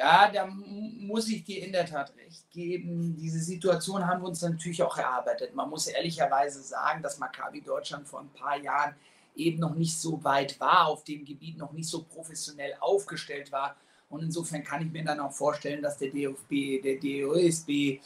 [0.00, 3.14] Ja, da muss ich dir in der Tat recht geben.
[3.20, 5.54] Diese Situation haben wir uns natürlich auch erarbeitet.
[5.54, 8.94] Man muss ehrlicherweise sagen, dass Maccabi Deutschland vor ein paar Jahren
[9.36, 13.76] eben noch nicht so weit war, auf dem Gebiet noch nicht so professionell aufgestellt war.
[14.08, 18.00] Und insofern kann ich mir dann auch vorstellen, dass der DFB, der DOSB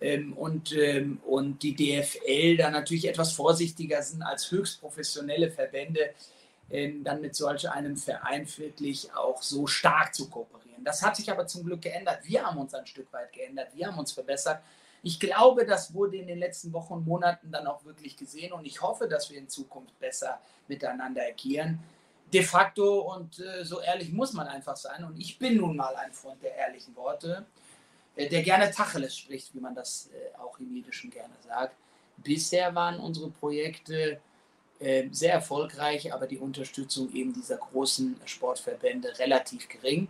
[0.00, 6.10] ähm, und, ähm, und die DFL da natürlich etwas vorsichtiger sind als höchst professionelle Verbände,
[6.70, 10.69] ähm, dann mit solch einem Verein wirklich auch so stark zu kooperieren.
[10.84, 12.20] Das hat sich aber zum Glück geändert.
[12.24, 14.62] Wir haben uns ein Stück weit geändert, wir haben uns verbessert.
[15.02, 18.66] Ich glaube, das wurde in den letzten Wochen und Monaten dann auch wirklich gesehen und
[18.66, 21.80] ich hoffe, dass wir in Zukunft besser miteinander agieren.
[22.32, 25.96] De facto und äh, so ehrlich muss man einfach sein und ich bin nun mal
[25.96, 27.46] ein Freund der ehrlichen Worte,
[28.14, 31.74] äh, der gerne Tacheles spricht, wie man das äh, auch im Jiddischen gerne sagt.
[32.18, 34.20] Bisher waren unsere Projekte
[34.78, 40.08] äh, sehr erfolgreich, aber die Unterstützung eben dieser großen Sportverbände relativ gering.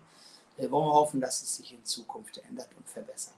[0.61, 3.35] Äh, wollen wir hoffen, dass es sich in Zukunft ändert und verbessert.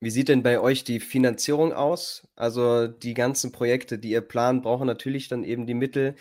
[0.00, 2.26] Wie sieht denn bei euch die Finanzierung aus?
[2.34, 6.16] Also die ganzen Projekte, die ihr plant, brauchen natürlich dann eben die Mittel.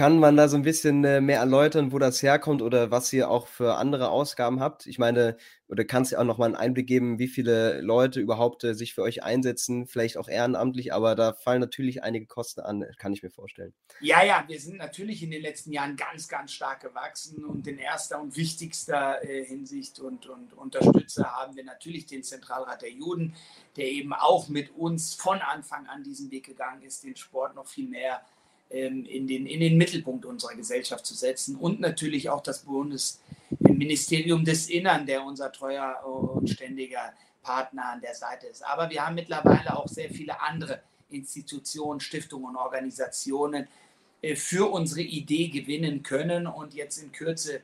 [0.00, 3.30] Kann man da so ein bisschen äh, mehr erläutern, wo das herkommt oder was ihr
[3.30, 4.86] auch für andere Ausgaben habt?
[4.86, 5.36] Ich meine,
[5.68, 8.94] oder kannst du auch noch mal einen Einblick geben, wie viele Leute überhaupt äh, sich
[8.94, 13.22] für euch einsetzen, vielleicht auch ehrenamtlich, aber da fallen natürlich einige Kosten an, kann ich
[13.22, 13.74] mir vorstellen.
[14.00, 17.76] Ja, ja, wir sind natürlich in den letzten Jahren ganz, ganz stark gewachsen und in
[17.76, 23.34] erster und wichtigster äh, Hinsicht und, und Unterstützer haben wir natürlich den Zentralrat der Juden,
[23.76, 27.66] der eben auch mit uns von Anfang an diesen Weg gegangen ist, den Sport noch
[27.66, 28.24] viel mehr ähm,
[28.70, 34.70] in, den, in den Mittelpunkt unserer Gesellschaft zu setzen und natürlich auch das Bundesministerium des
[34.70, 38.64] Innern, der unser treuer und ständiger Partner an der Seite ist.
[38.64, 43.66] Aber wir haben mittlerweile auch sehr viele andere Institutionen, Stiftungen und Organisationen
[44.22, 46.46] äh, für unsere Idee gewinnen können.
[46.46, 47.62] Und jetzt in Kürze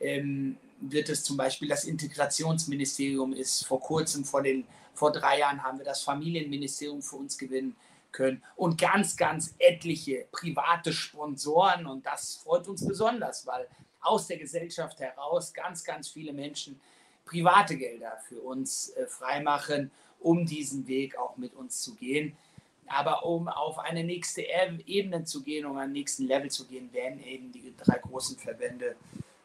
[0.00, 5.62] ähm, wird es zum Beispiel das Integrationsministerium ist vor kurzem, vor, den, vor drei Jahren
[5.62, 7.76] haben wir das Familienministerium für uns gewinnen
[8.12, 11.86] können und ganz, ganz etliche private Sponsoren.
[11.86, 13.68] Und das freut uns besonders, weil
[14.00, 16.80] aus der Gesellschaft heraus ganz, ganz viele Menschen
[17.24, 19.90] private Gelder für uns äh, freimachen,
[20.20, 22.36] um diesen Weg auch mit uns zu gehen.
[22.86, 24.42] Aber um auf eine nächste
[24.86, 28.96] Ebene zu gehen, um einen nächsten Level zu gehen, wären eben die drei großen Verbände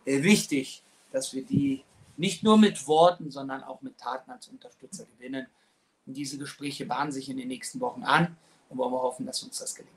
[0.06, 1.84] äh, wichtig, dass wir die
[2.16, 5.48] nicht nur mit Worten, sondern auch mit Taten als Unterstützer gewinnen.
[6.06, 8.38] Und diese Gespräche bahnen sich in den nächsten Wochen an
[8.74, 9.94] und wollen wir hoffen, dass uns das gelingt.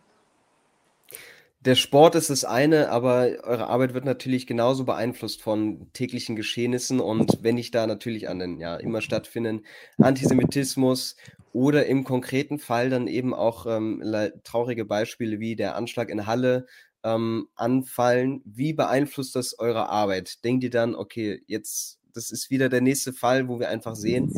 [1.60, 7.00] Der Sport ist das eine, aber eure Arbeit wird natürlich genauso beeinflusst von täglichen Geschehnissen
[7.00, 9.66] und wenn ich da natürlich an den ja immer stattfindenden
[9.98, 11.16] Antisemitismus
[11.52, 14.00] oder im konkreten Fall dann eben auch ähm,
[14.44, 16.66] traurige Beispiele wie der Anschlag in Halle
[17.02, 20.44] ähm, anfallen, wie beeinflusst das eure Arbeit?
[20.44, 24.32] Denkt ihr dann, okay, jetzt das ist wieder der nächste Fall, wo wir einfach sehen,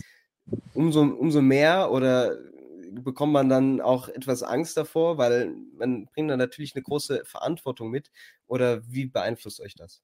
[0.74, 2.36] umso, umso mehr oder
[2.90, 7.90] bekommt man dann auch etwas Angst davor, weil man bringt dann natürlich eine große Verantwortung
[7.90, 8.10] mit.
[8.46, 10.02] Oder wie beeinflusst euch das?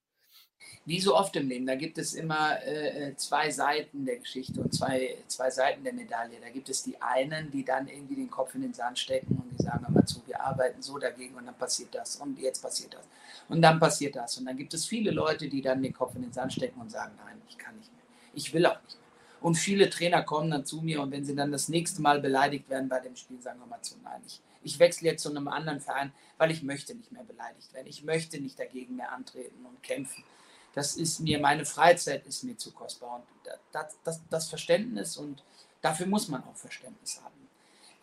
[0.85, 4.61] Wie so oft im Leben, da gibt es immer äh, äh, zwei Seiten der Geschichte
[4.61, 6.39] und zwei, zwei Seiten der Medaille.
[6.41, 9.51] Da gibt es die einen, die dann irgendwie den Kopf in den Sand stecken und
[9.51, 12.93] die sagen immer zu, wir arbeiten so dagegen und dann passiert das und jetzt passiert
[12.93, 13.07] das
[13.49, 14.37] und dann passiert das.
[14.37, 16.91] Und dann gibt es viele Leute, die dann den Kopf in den Sand stecken und
[16.91, 18.03] sagen, nein, ich kann nicht mehr.
[18.33, 19.04] Ich will auch nicht mehr.
[19.45, 22.67] Und viele Trainer kommen dann zu mir und wenn sie dann das nächste Mal beleidigt
[22.67, 25.47] werden bei dem Spiel, sagen wir mal zu, nein, ich, ich wechsle jetzt zu einem
[25.47, 27.85] anderen Verein, weil ich möchte nicht mehr beleidigt werden.
[27.85, 30.23] Ich möchte nicht dagegen mehr antreten und kämpfen.
[30.73, 33.17] Das ist mir, meine Freizeit ist mir zu kostbar.
[33.17, 35.43] Und das, das, das Verständnis und
[35.79, 37.47] dafür muss man auch Verständnis haben.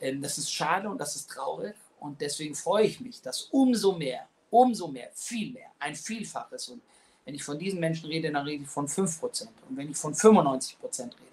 [0.00, 3.98] Ähm, das ist schade und das ist traurig und deswegen freue ich mich, dass umso
[3.98, 6.82] mehr, umso mehr, viel mehr, ein Vielfaches und
[7.24, 9.48] wenn ich von diesen Menschen rede, dann rede ich von 5%.
[9.68, 11.31] Und wenn ich von 95% rede,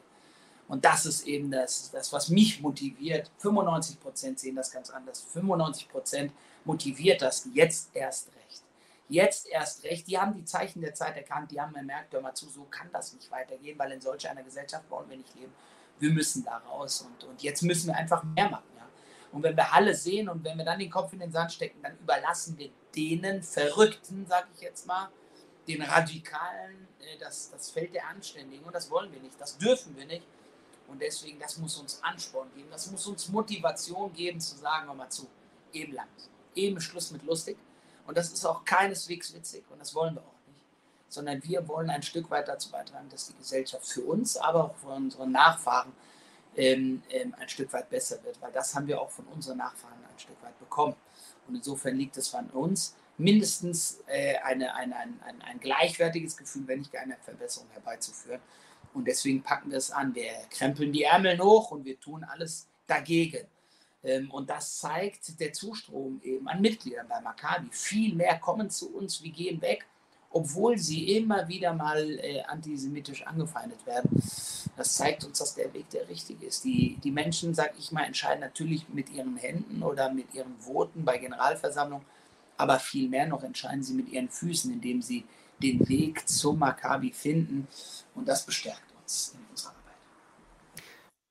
[0.69, 3.29] Und das ist eben das, das was mich motiviert.
[3.39, 5.25] 95 Prozent sehen das ganz anders.
[5.34, 6.32] 95 Prozent
[6.63, 8.62] motiviert das jetzt erst recht.
[9.10, 10.08] Jetzt erst recht.
[10.08, 11.49] Die haben die Zeichen der Zeit erkannt.
[11.49, 14.43] Die haben gemerkt, hör mal zu, so kann das nicht weitergehen, weil in solch einer
[14.43, 15.51] Gesellschaft wollen wir nicht leben.
[15.97, 17.01] Wir müssen da raus.
[17.01, 18.69] Und, und jetzt müssen wir einfach mehr machen.
[18.77, 18.88] Ja?
[19.32, 21.82] Und wenn wir Halle sehen und wenn wir dann den Kopf in den Sand stecken,
[21.82, 25.10] dann überlassen wir denen Verrückten, sag ich jetzt mal,
[25.67, 28.63] den Radikalen, äh, das, das Feld der Anständigen.
[28.63, 29.41] Und das wollen wir nicht.
[29.41, 30.27] Das dürfen wir nicht.
[30.89, 34.95] Und deswegen, das muss uns Ansporn geben, das muss uns Motivation geben, zu sagen, hör
[34.95, 35.28] mal zu,
[35.71, 36.08] eben lang,
[36.56, 37.58] eben Schluss mit lustig.
[38.08, 40.65] Und das ist auch keineswegs witzig und das wollen wir auch nicht.
[41.10, 44.75] Sondern wir wollen ein Stück weit dazu beitragen, dass die Gesellschaft für uns, aber auch
[44.75, 45.93] für unsere Nachfahren
[46.56, 48.41] ähm, ähm, ein Stück weit besser wird.
[48.41, 50.95] Weil das haben wir auch von unseren Nachfahren ein Stück weit bekommen.
[51.47, 56.67] Und insofern liegt es an uns, mindestens äh, eine, eine, ein, ein, ein gleichwertiges Gefühl,
[56.67, 58.41] wenn nicht eine Verbesserung herbeizuführen.
[58.93, 60.13] Und deswegen packen wir es an.
[60.15, 63.45] Wir krempeln die Ärmel hoch und wir tun alles dagegen.
[64.04, 67.67] Ähm, und das zeigt der Zustrom eben an Mitgliedern bei Maccabi.
[67.71, 69.86] Viel mehr kommen zu uns, wir gehen weg,
[70.32, 74.10] obwohl sie immer wieder mal äh, antisemitisch angefeindet werden.
[74.78, 76.63] Das zeigt uns, dass der Weg der richtige ist.
[76.63, 81.04] Die, die Menschen, sag ich mal, entscheiden natürlich mit ihren Händen oder mit ihren Voten
[81.04, 82.06] bei Generalversammlungen,
[82.58, 85.25] aber viel mehr noch entscheiden sie mit ihren Füßen, indem sie
[85.62, 87.67] den Weg zum Maccabi finden.
[88.15, 89.80] Und das bestärkt uns in unserer Arbeit.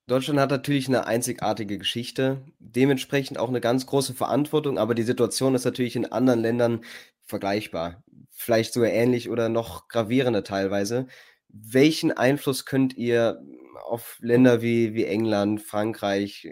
[0.07, 5.55] Deutschland hat natürlich eine einzigartige Geschichte, dementsprechend auch eine ganz große Verantwortung, aber die Situation
[5.55, 6.81] ist natürlich in anderen Ländern
[7.25, 11.07] vergleichbar, vielleicht sogar ähnlich oder noch gravierender teilweise.
[11.51, 13.43] Welchen Einfluss könnt ihr
[13.85, 16.49] auf Länder wie, wie England, Frankreich,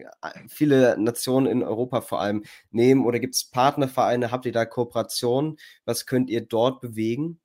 [0.49, 3.05] viele Nationen in Europa vor allem nehmen?
[3.05, 4.31] Oder gibt es Partnervereine?
[4.31, 5.59] Habt ihr da Kooperationen?
[5.85, 7.41] Was könnt ihr dort bewegen?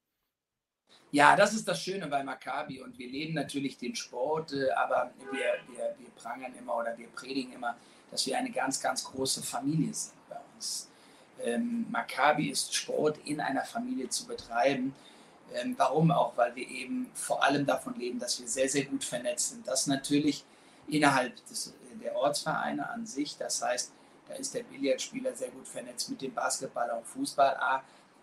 [1.11, 5.11] Ja, das ist das Schöne bei Maccabi und wir leben natürlich den Sport, äh, aber
[5.31, 7.75] wir, wir, wir prangern immer oder wir predigen immer,
[8.09, 10.89] dass wir eine ganz, ganz große Familie sind bei uns.
[11.43, 14.95] Ähm, Maccabi ist Sport in einer Familie zu betreiben.
[15.53, 16.37] Ähm, warum auch?
[16.37, 19.67] Weil wir eben vor allem davon leben, dass wir sehr, sehr gut vernetzt sind.
[19.67, 20.45] Das natürlich
[20.87, 23.37] innerhalb des, der Ortsvereine an sich.
[23.37, 23.91] Das heißt,
[24.29, 27.57] da ist der Billardspieler sehr gut vernetzt mit dem Basketballer und Fußball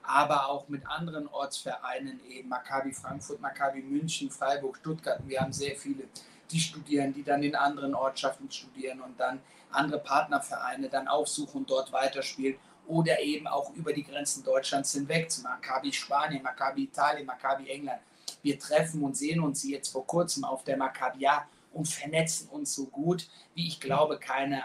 [0.09, 5.21] aber auch mit anderen Ortsvereinen, eben Maccabi Frankfurt, Maccabi München, Freiburg, Stuttgart.
[5.27, 6.05] Wir haben sehr viele,
[6.51, 9.41] die studieren, die dann in anderen Ortschaften studieren und dann
[9.71, 15.31] andere Partnervereine dann aufsuchen und dort weiterspielen oder eben auch über die Grenzen Deutschlands hinweg,
[15.31, 18.01] zu Maccabi Spanien, Maccabi Italien, Maccabi England.
[18.43, 22.87] Wir treffen und sehen uns jetzt vor kurzem auf der Maccabia und vernetzen uns so
[22.87, 24.63] gut, wie ich glaube, keine,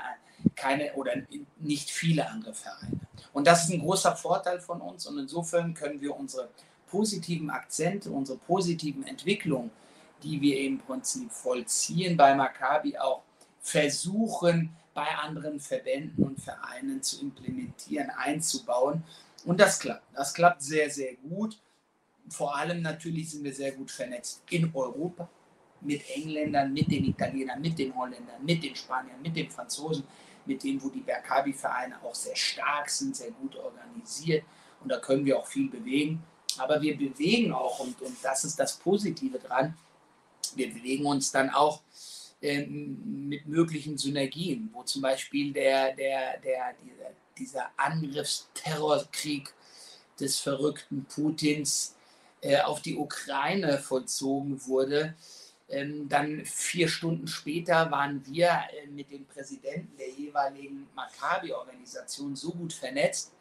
[0.55, 1.13] keine oder
[1.59, 2.99] nicht viele andere Vereine.
[3.33, 6.49] Und das ist ein großer Vorteil von uns und insofern können wir unsere
[6.87, 9.71] positiven Akzente, unsere positiven Entwicklungen,
[10.21, 13.23] die wir im Prinzip vollziehen bei Maccabi, auch
[13.59, 19.03] versuchen bei anderen Verbänden und Vereinen zu implementieren, einzubauen.
[19.45, 20.03] Und das klappt.
[20.13, 21.57] Das klappt sehr, sehr gut.
[22.29, 25.27] Vor allem natürlich sind wir sehr gut vernetzt in Europa
[25.81, 30.03] mit Engländern, mit den Italienern, mit den Holländern, mit den Spaniern, mit den Franzosen
[30.45, 34.43] mit denen, wo die Bergkabi-Vereine auch sehr stark sind, sehr gut organisiert.
[34.81, 36.23] Und da können wir auch viel bewegen.
[36.57, 39.77] Aber wir bewegen auch, und, und das ist das Positive dran,
[40.55, 41.81] wir bewegen uns dann auch
[42.41, 49.53] ähm, mit möglichen Synergien, wo zum Beispiel der, der, der, dieser, dieser Angriffsterrorkrieg
[50.19, 51.95] des verrückten Putins
[52.41, 55.15] äh, auf die Ukraine vollzogen wurde,
[56.09, 62.73] dann vier Stunden später waren wir äh, mit dem Präsidenten der jeweiligen Maccabi-Organisation so gut
[62.73, 63.31] vernetzt,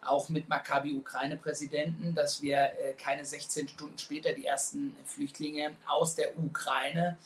[0.00, 6.38] auch mit Maccabi-Ukraine-Präsidenten, dass wir äh, keine 16 Stunden später die ersten Flüchtlinge aus der
[6.38, 7.18] Ukraine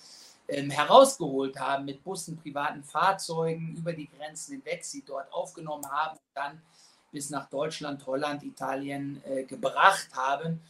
[0.49, 6.19] ähm, herausgeholt haben, mit Bussen, privaten Fahrzeugen über die Grenzen hinweg, sie dort aufgenommen haben,
[6.35, 6.61] dann
[7.11, 10.61] bis nach Deutschland, Holland, Italien äh, gebracht haben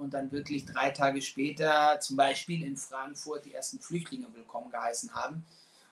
[0.00, 5.14] und dann wirklich drei Tage später zum Beispiel in Frankfurt die ersten Flüchtlinge willkommen geheißen
[5.14, 5.44] haben.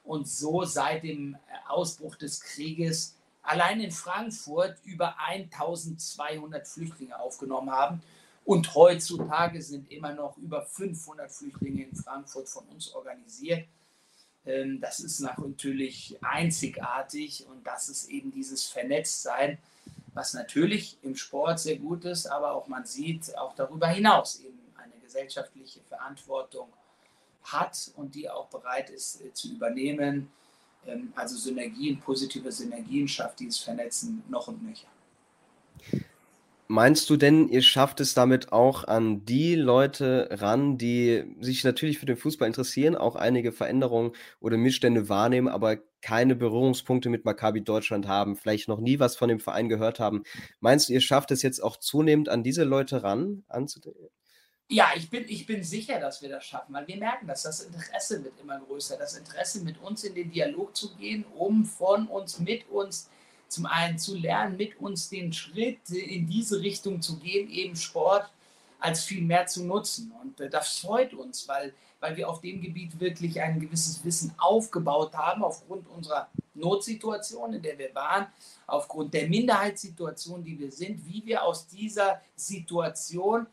[0.03, 1.37] Und so seit dem
[1.68, 8.02] Ausbruch des Krieges allein in Frankfurt über 1200 Flüchtlinge aufgenommen haben.
[8.44, 13.67] Und heutzutage sind immer noch über 500 Flüchtlinge in Frankfurt von uns organisiert.
[14.46, 19.59] Ähm, das ist natürlich einzigartig und das ist eben dieses Vernetztsein
[20.19, 24.58] was natürlich im Sport sehr gut ist, aber auch man sieht auch darüber hinaus eben
[24.77, 26.69] eine gesellschaftliche Verantwortung
[27.44, 30.29] hat und die auch bereit ist äh, zu übernehmen.
[30.87, 34.88] Ähm, also Synergien, positive Synergien schafft dieses Vernetzen noch und nöcher.
[36.71, 41.98] Meinst du denn, ihr schafft es damit auch an die Leute ran, die sich natürlich
[41.98, 47.62] für den Fußball interessieren, auch einige Veränderungen oder Missstände wahrnehmen, aber keine Berührungspunkte mit Maccabi
[47.64, 50.25] Deutschland haben, vielleicht noch nie was von dem Verein gehört haben?
[50.60, 53.44] Meinst du, ihr schafft es jetzt auch zunehmend an diese Leute ran?
[54.69, 57.60] Ja, ich bin, ich bin sicher, dass wir das schaffen, weil wir merken, dass das
[57.60, 62.06] Interesse wird immer größer, das Interesse mit uns in den Dialog zu gehen, um von
[62.08, 63.08] uns, mit uns
[63.49, 68.31] zum einen zu lernen, mit uns den Schritt in diese Richtung zu gehen, eben Sport
[68.79, 70.13] als viel mehr zu nutzen.
[70.23, 74.33] Und äh, das freut uns, weil, weil wir auf dem Gebiet wirklich ein gewisses Wissen
[74.38, 78.27] aufgebaut haben, aufgrund unserer Notsituation, in der wir waren,
[78.67, 83.46] aufgrund der Minderheitssituation, die wir sind, wie wir aus dieser Situation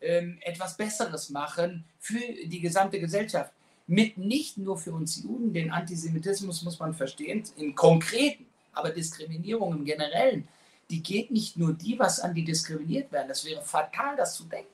[0.00, 3.52] ähm, etwas Besseres machen für die gesamte Gesellschaft.
[3.86, 8.45] Mit nicht nur für uns Juden, den Antisemitismus muss man verstehen, im Konkreten,
[8.76, 10.48] aber Diskriminierung im Generellen,
[10.90, 13.28] die geht nicht nur die, was an die diskriminiert werden.
[13.28, 14.70] Das wäre fatal, das zu denken.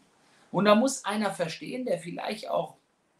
[0.51, 2.75] Und da muss einer verstehen, der vielleicht auch,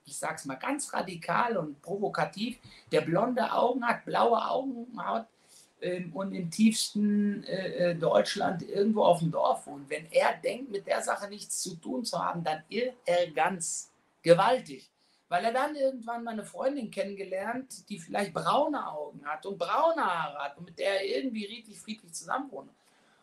[0.05, 2.59] ich sage es mal ganz radikal und provokativ,
[2.91, 5.27] der blonde Augen hat, blaue Augen hat
[5.81, 9.89] ähm, und im tiefsten äh, äh, Deutschland irgendwo auf dem Dorf wohnt.
[9.89, 13.91] Wenn er denkt, mit der Sache nichts zu tun zu haben, dann irrt er ganz
[14.23, 14.92] gewaltig
[15.33, 20.05] weil er dann irgendwann mal eine Freundin kennengelernt, die vielleicht braune Augen hat und braune
[20.05, 22.69] Haare hat und mit der er irgendwie friedlich, friedlich zusammenwohnt.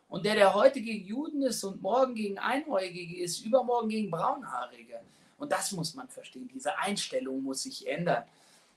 [0.08, 5.02] Und der, der heute gegen Juden ist und morgen gegen Einäugige ist, übermorgen gegen Braunhaarige.
[5.38, 6.50] Und das muss man verstehen.
[6.52, 8.24] Diese Einstellung muss sich ändern.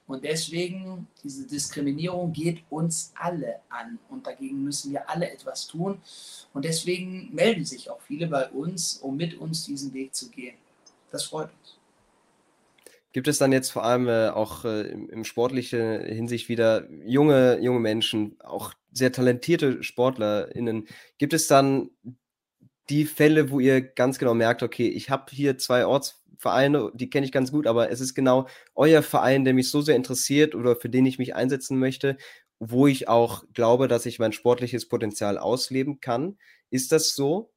[0.07, 3.99] Und deswegen, diese Diskriminierung geht uns alle an.
[4.11, 6.03] Und dagegen müssen wir alle etwas tun.
[6.53, 10.59] Und deswegen melden sich auch viele bei uns, um mit uns diesen Weg zu gehen.
[11.11, 11.82] Das freut uns.
[13.13, 17.59] Gibt es dann jetzt vor allem äh, auch äh, im, im sportlichen Hinsicht wieder junge,
[17.61, 20.89] junge Menschen, auch sehr talentierte SportlerInnen?
[21.19, 21.91] Gibt es dann
[22.89, 27.27] die Fälle, wo ihr ganz genau merkt, okay, ich habe hier zwei Ortsvereine, die kenne
[27.27, 30.75] ich ganz gut, aber es ist genau euer Verein, der mich so sehr interessiert oder
[30.75, 32.17] für den ich mich einsetzen möchte,
[32.59, 36.39] wo ich auch glaube, dass ich mein sportliches Potenzial ausleben kann.
[36.71, 37.53] Ist das so?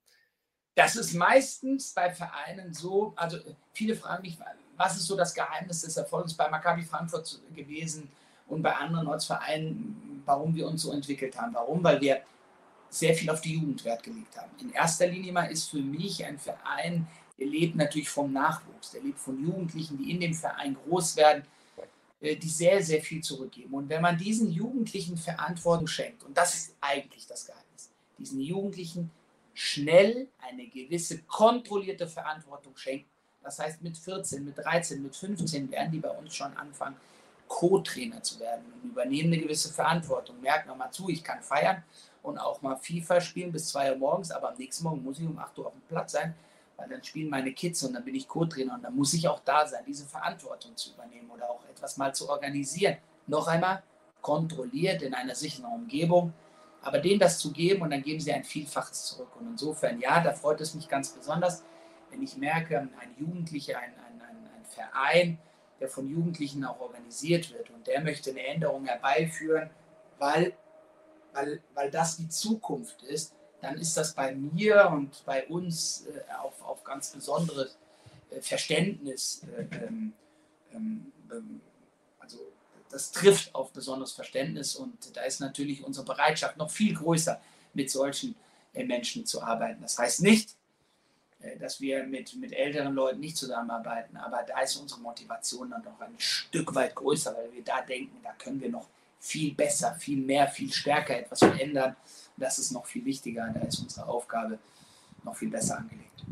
[0.75, 3.37] Das ist meistens bei Vereinen so, also
[3.71, 4.37] viele fragen mich,
[4.77, 8.09] was ist so das Geheimnis des Erfolgs bei Maccabi Frankfurt gewesen
[8.47, 11.53] und bei anderen Ortsvereinen, warum wir uns so entwickelt haben.
[11.53, 11.83] Warum?
[11.83, 12.21] Weil wir
[12.89, 14.51] sehr viel auf die Jugend Wert gelegt haben.
[14.59, 17.07] In erster Linie mal ist für mich ein Verein,
[17.37, 21.43] der lebt natürlich vom Nachwuchs, der lebt von Jugendlichen, die in dem Verein groß werden,
[22.21, 23.73] äh, die sehr, sehr viel zurückgeben.
[23.73, 29.11] Und wenn man diesen Jugendlichen Verantwortung schenkt, und das ist eigentlich das Geheimnis, diesen Jugendlichen
[29.53, 33.09] schnell eine gewisse kontrollierte Verantwortung schenkt,
[33.45, 36.95] das heißt, mit 14, mit 13, mit 15 werden die bei uns schon anfangen,
[37.47, 40.41] Co-Trainer zu werden und übernehmen eine gewisse Verantwortung.
[40.41, 41.83] Merken wir mal zu, ich kann feiern
[42.23, 45.27] und auch mal FIFA spielen bis 2 Uhr morgens, aber am nächsten Morgen muss ich
[45.27, 46.33] um 8 Uhr auf dem Platz sein,
[46.75, 49.41] weil dann spielen meine Kids und dann bin ich Co-Trainer und dann muss ich auch
[49.45, 52.97] da sein, diese Verantwortung zu übernehmen oder auch etwas mal zu organisieren.
[53.27, 53.83] Noch einmal,
[54.21, 56.33] kontrolliert in einer sicheren Umgebung,
[56.81, 59.29] aber denen das zu geben und dann geben sie ein Vielfaches zurück.
[59.39, 61.63] Und insofern, ja, da freut es mich ganz besonders
[62.15, 65.37] wenn ich merke, ein Jugendlicher, ein, ein, ein, ein Verein,
[65.81, 69.69] der von Jugendlichen auch organisiert wird und der möchte eine Änderung herbeiführen,
[70.17, 70.53] weil,
[71.33, 76.33] weil, weil das die Zukunft ist, dann ist das bei mir und bei uns äh,
[76.41, 77.77] auf, auf ganz besonderes
[78.29, 80.13] äh, Verständnis, äh, ähm,
[80.73, 81.61] ähm, ähm,
[82.19, 82.39] also
[82.89, 87.41] das trifft auf besonderes Verständnis und da ist natürlich unsere Bereitschaft noch viel größer,
[87.73, 88.35] mit solchen
[88.73, 89.81] äh, Menschen zu arbeiten.
[89.81, 90.55] Das heißt nicht,
[91.59, 94.17] dass wir mit, mit älteren Leuten nicht zusammenarbeiten.
[94.17, 98.17] Aber da ist unsere Motivation dann doch ein Stück weit größer, weil wir da denken,
[98.23, 98.87] da können wir noch
[99.19, 101.95] viel besser, viel mehr, viel stärker etwas verändern.
[102.37, 103.49] Das ist noch viel wichtiger.
[103.53, 104.59] Da ist unsere Aufgabe
[105.23, 106.23] noch viel besser angelegt.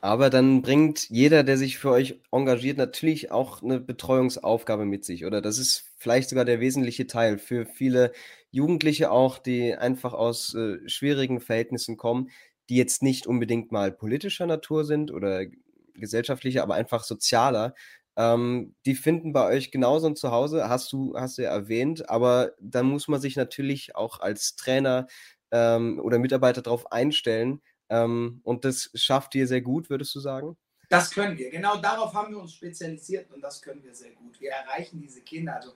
[0.00, 5.24] Aber dann bringt jeder, der sich für euch engagiert, natürlich auch eine Betreuungsaufgabe mit sich,
[5.24, 5.40] oder?
[5.40, 8.12] Das ist vielleicht sogar der wesentliche Teil für viele
[8.50, 12.30] Jugendliche auch, die einfach aus äh, schwierigen Verhältnissen kommen
[12.68, 15.46] die jetzt nicht unbedingt mal politischer Natur sind oder
[15.94, 17.74] gesellschaftlicher, aber einfach sozialer,
[18.16, 22.52] ähm, die finden bei euch genauso ein Zuhause, hast du, hast du ja erwähnt, aber
[22.60, 25.08] dann muss man sich natürlich auch als Trainer
[25.50, 27.60] ähm, oder Mitarbeiter darauf einstellen.
[27.88, 30.56] Ähm, und das schafft ihr sehr gut, würdest du sagen?
[30.88, 31.50] Das können wir.
[31.50, 34.40] Genau darauf haben wir uns spezialisiert und das können wir sehr gut.
[34.40, 35.56] Wir erreichen diese Kinder.
[35.56, 35.72] Also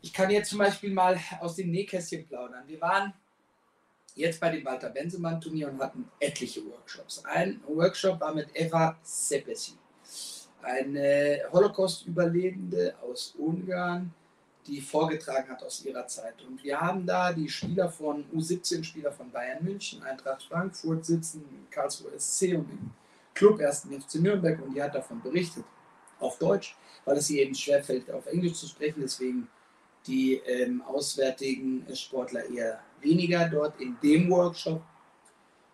[0.00, 2.66] ich kann jetzt zum Beispiel mal aus dem Nähkästchen plaudern.
[2.66, 3.12] Wir waren
[4.14, 7.24] jetzt bei dem Walter Bensemann Turnier und hatten etliche Workshops.
[7.24, 9.74] Ein Workshop war mit Eva Sepesi,
[10.62, 14.12] eine Holocaust-Überlebende aus Ungarn,
[14.66, 16.42] die vorgetragen hat aus ihrer Zeit.
[16.42, 22.18] Und wir haben da die Spieler von U17-Spieler von Bayern München, Eintracht Frankfurt sitzen, Karlsruhe
[22.18, 22.90] SC und im
[23.34, 23.88] Club 1.
[23.90, 25.64] FC Nürnberg und die hat davon berichtet,
[26.20, 29.00] auf Deutsch, weil es ihr eben schwerfällt, auf Englisch zu sprechen.
[29.02, 29.48] Deswegen
[30.06, 34.82] die ähm, auswärtigen Sportler eher weniger dort in dem Workshop.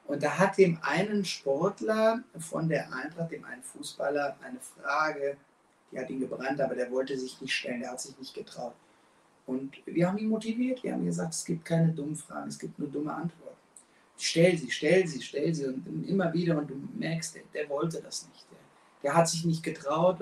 [0.07, 5.37] Und da hat dem einen Sportler von der Eintracht, dem einen Fußballer, eine Frage
[5.91, 8.74] die hat ihn gebrannt, aber der wollte sich nicht stellen, der hat sich nicht getraut.
[9.47, 12.78] Und wir haben ihn motiviert, wir haben gesagt, es gibt keine dummen Fragen, es gibt
[12.78, 13.57] nur dumme Antworten.
[14.16, 18.01] Stell sie, stell sie, stell sie und immer wieder und du merkst, der, der wollte
[18.03, 18.47] das nicht.
[18.51, 18.59] Der,
[19.03, 20.18] der, hat sich nicht getraut,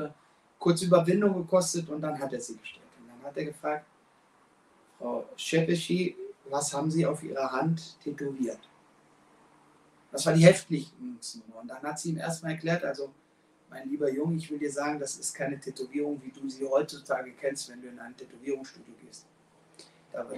[0.58, 2.86] kurz Überwindung gekostet und dann hat er sie gestellt.
[3.00, 3.84] Und dann hat er gefragt,
[4.98, 6.16] Frau Schepeschi,
[6.50, 8.60] was haben Sie auf Ihrer Hand tätowiert?
[10.10, 11.60] Das war die Häftlingsnummer.
[11.60, 13.12] Und dann hat sie ihm erstmal erklärt, also
[13.68, 17.32] mein lieber Junge, ich will dir sagen, das ist keine Tätowierung, wie du sie heutzutage
[17.32, 19.26] kennst, wenn du in ein Tätowierungsstudio gehst.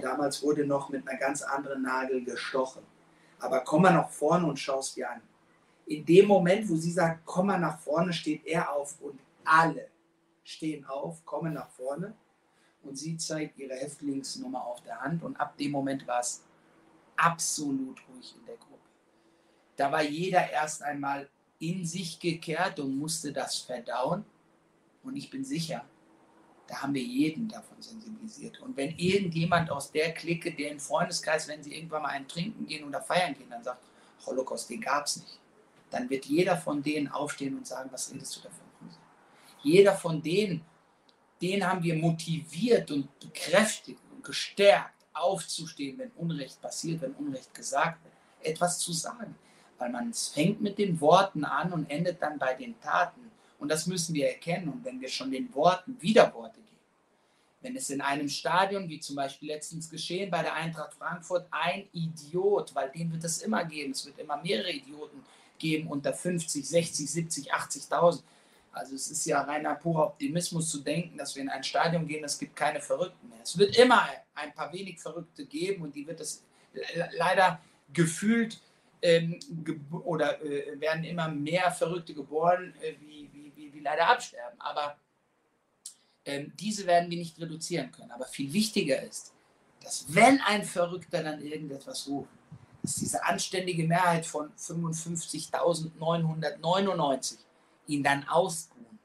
[0.01, 2.83] Damals wurde noch mit einer ganz anderen Nadel gestochen.
[3.39, 5.21] Aber komm mal nach vorne und schaust dir an.
[5.85, 9.87] In dem Moment, wo sie sagt, komm mal nach vorne, steht er auf und alle
[10.43, 12.13] stehen auf, kommen nach vorne
[12.83, 16.43] und sie zeigt ihre Häftlingsnummer auf der Hand und ab dem Moment war es
[17.15, 18.71] absolut ruhig in der Gruppe.
[19.75, 21.29] Da war jeder erst einmal
[21.59, 24.25] in sich gekehrt und musste das verdauen.
[25.03, 25.85] Und ich bin sicher,
[26.67, 28.59] da haben wir jeden davon sensibilisiert.
[28.61, 32.65] Und wenn irgendjemand aus der Clique, der im Freundeskreis, wenn sie irgendwann mal einen trinken
[32.65, 33.83] gehen oder feiern gehen, dann sagt,
[34.25, 35.39] Holocaust, den gab es nicht,
[35.89, 38.65] dann wird jeder von denen aufstehen und sagen, was redest du davon?
[39.63, 40.65] Jeder von denen,
[41.41, 47.99] den haben wir motiviert und bekräftigt und gestärkt, aufzustehen, wenn Unrecht passiert, wenn Unrecht gesagt
[48.03, 48.13] wird,
[48.43, 49.35] etwas zu sagen
[49.81, 53.31] weil man fängt mit den Worten an und endet dann bei den Taten.
[53.57, 54.69] Und das müssen wir erkennen.
[54.69, 56.67] Und wenn wir schon den Worten Widerworte geben,
[57.61, 61.87] wenn es in einem Stadion, wie zum Beispiel letztens geschehen bei der Eintracht Frankfurt, ein
[61.93, 65.23] Idiot, weil den wird es immer geben, es wird immer mehrere Idioten
[65.57, 68.21] geben unter 50, 60, 70, 80.000.
[68.71, 72.23] Also es ist ja reiner purer Optimismus zu denken, dass wir in ein Stadion gehen,
[72.23, 73.39] es gibt keine Verrückten mehr.
[73.43, 76.43] Es wird immer ein paar wenig Verrückte geben und die wird es
[77.17, 77.61] leider
[77.93, 78.61] gefühlt
[79.01, 79.39] ähm,
[80.03, 84.61] oder äh, werden immer mehr Verrückte geboren, äh, wie, wie, wie, wie, leider absterben.
[84.61, 84.95] Aber
[86.25, 88.11] ähm, diese werden wir nicht reduzieren können.
[88.11, 89.33] Aber viel wichtiger ist,
[89.83, 92.29] dass wenn ein Verrückter dann irgendetwas ruft,
[92.83, 97.37] dass diese anständige Mehrheit von 55.999
[97.91, 98.99] ihn dann ausbuhen,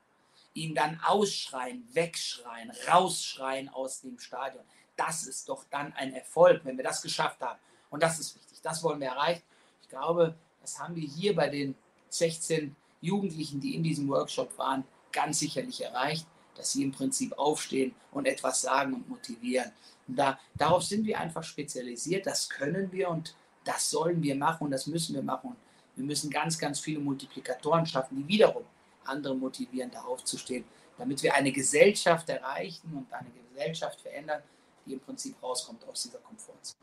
[0.54, 4.64] ihn dann ausschreien, wegschreien, rausschreien aus dem Stadion.
[4.96, 7.58] Das ist doch dann ein Erfolg, wenn wir das geschafft haben.
[7.90, 8.58] Und das ist wichtig.
[8.62, 9.42] Das wollen wir erreichen.
[9.82, 11.74] Ich glaube, das haben wir hier bei den
[12.08, 17.94] 16 Jugendlichen, die in diesem Workshop waren, ganz sicherlich erreicht, dass sie im Prinzip aufstehen
[18.12, 19.72] und etwas sagen und motivieren.
[20.08, 23.34] Und da, darauf sind wir einfach spezialisiert, das können wir und
[23.64, 25.48] das sollen wir machen und das müssen wir machen.
[25.50, 25.56] Und
[25.96, 28.64] wir müssen ganz, ganz viele Multiplikatoren schaffen, die wiederum
[29.08, 30.64] andere motivieren, darauf zu stehen,
[30.98, 34.42] damit wir eine Gesellschaft erreichen und eine Gesellschaft verändern,
[34.84, 36.80] die im Prinzip rauskommt aus dieser Komfortzone.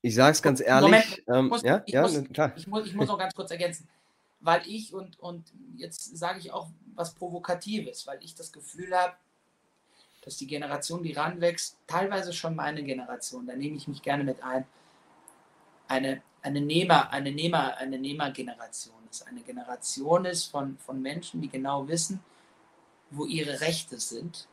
[0.00, 1.22] Ich sage es ganz ehrlich.
[1.26, 2.52] Ähm, ich, muss, ja, ich, ja, muss, klar.
[2.56, 3.88] Ich, muss, ich muss noch ganz kurz ergänzen,
[4.40, 9.14] weil ich und, und jetzt sage ich auch was Provokatives, weil ich das Gefühl habe,
[10.22, 14.42] dass die Generation, die ranwächst, teilweise schon meine Generation, da nehme ich mich gerne mit
[14.42, 14.66] ein,
[15.88, 19.26] eine, eine Nehmer, eine Nehmer, eine Nehmergeneration ist.
[19.26, 22.20] Eine Generation ist von, von Menschen, die genau wissen,
[23.10, 24.48] wo ihre Rechte sind,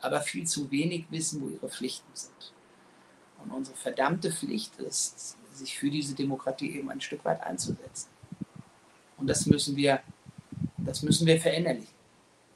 [0.00, 2.52] aber viel zu wenig wissen, wo ihre Pflichten sind.
[3.42, 8.10] Und unsere verdammte Pflicht ist, sich für diese Demokratie eben ein Stück weit einzusetzen.
[9.16, 10.02] Und das müssen wir,
[10.76, 11.94] das müssen wir verinnerlichen.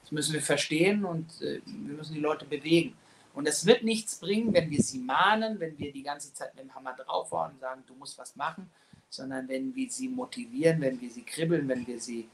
[0.03, 2.97] Das müssen wir verstehen und äh, wir müssen die Leute bewegen.
[3.33, 6.65] Und es wird nichts bringen, wenn wir sie mahnen, wenn wir die ganze Zeit mit
[6.65, 8.71] dem Hammer draufhauen und sagen, du musst was machen,
[9.11, 12.29] sondern wenn wir sie motivieren, wenn wir sie kribbeln, wenn wir sie,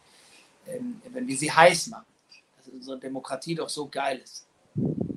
[0.67, 2.07] ähm, wenn wir sie heiß machen.
[2.57, 4.47] Dass unsere Demokratie doch so geil ist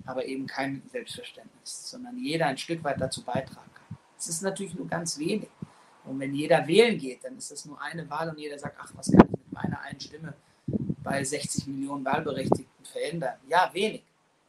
[0.10, 3.98] aber eben kein Selbstverständnis, sondern jeder ein Stück weit dazu beitragen kann.
[4.18, 5.50] Es ist natürlich nur ganz wenig.
[6.04, 8.92] Und wenn jeder wählen geht, dann ist das nur eine Wahl und jeder sagt, ach,
[8.96, 10.34] was kann ich mit meiner einen Stimme
[11.04, 13.36] bei 60 Millionen Wahlberechtigten verändern?
[13.48, 14.04] Ja, wenig.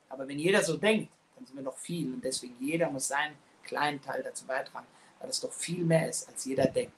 [0.08, 2.06] Aber wenn jeder so denkt, dann sind wir noch viel.
[2.14, 4.86] Und deswegen jeder muss seinen kleinen Teil dazu beitragen,
[5.18, 6.94] weil es doch viel mehr ist, als jeder denkt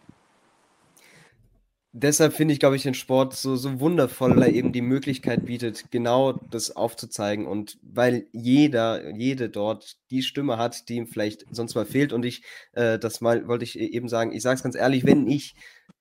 [1.93, 5.45] deshalb finde ich, glaube ich, den Sport so, so wundervoll, weil er eben die Möglichkeit
[5.45, 7.47] bietet, genau das aufzuzeigen.
[7.47, 12.13] Und weil jeder, jede dort die Stimme hat, die ihm vielleicht sonst mal fehlt.
[12.13, 15.27] Und ich, äh, das mal wollte ich eben sagen, ich sage es ganz ehrlich, wenn
[15.27, 15.55] ich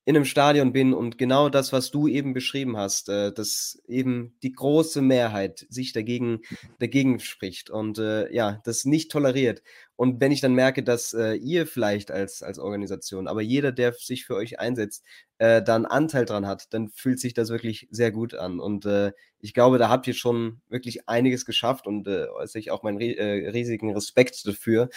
[0.03, 4.35] in einem Stadion bin und genau das, was du eben beschrieben hast, äh, dass eben
[4.41, 6.41] die große Mehrheit sich dagegen,
[6.79, 9.61] dagegen spricht und äh, ja, das nicht toleriert.
[9.95, 13.93] Und wenn ich dann merke, dass äh, ihr vielleicht als, als Organisation, aber jeder, der
[13.93, 15.05] sich für euch einsetzt,
[15.37, 18.59] äh, dann Anteil dran hat, dann fühlt sich das wirklich sehr gut an.
[18.59, 19.11] Und äh,
[19.41, 22.99] ich glaube, da habt ihr schon wirklich einiges geschafft und äh, äußere ich auch meinen
[22.99, 24.89] äh, riesigen Respekt dafür.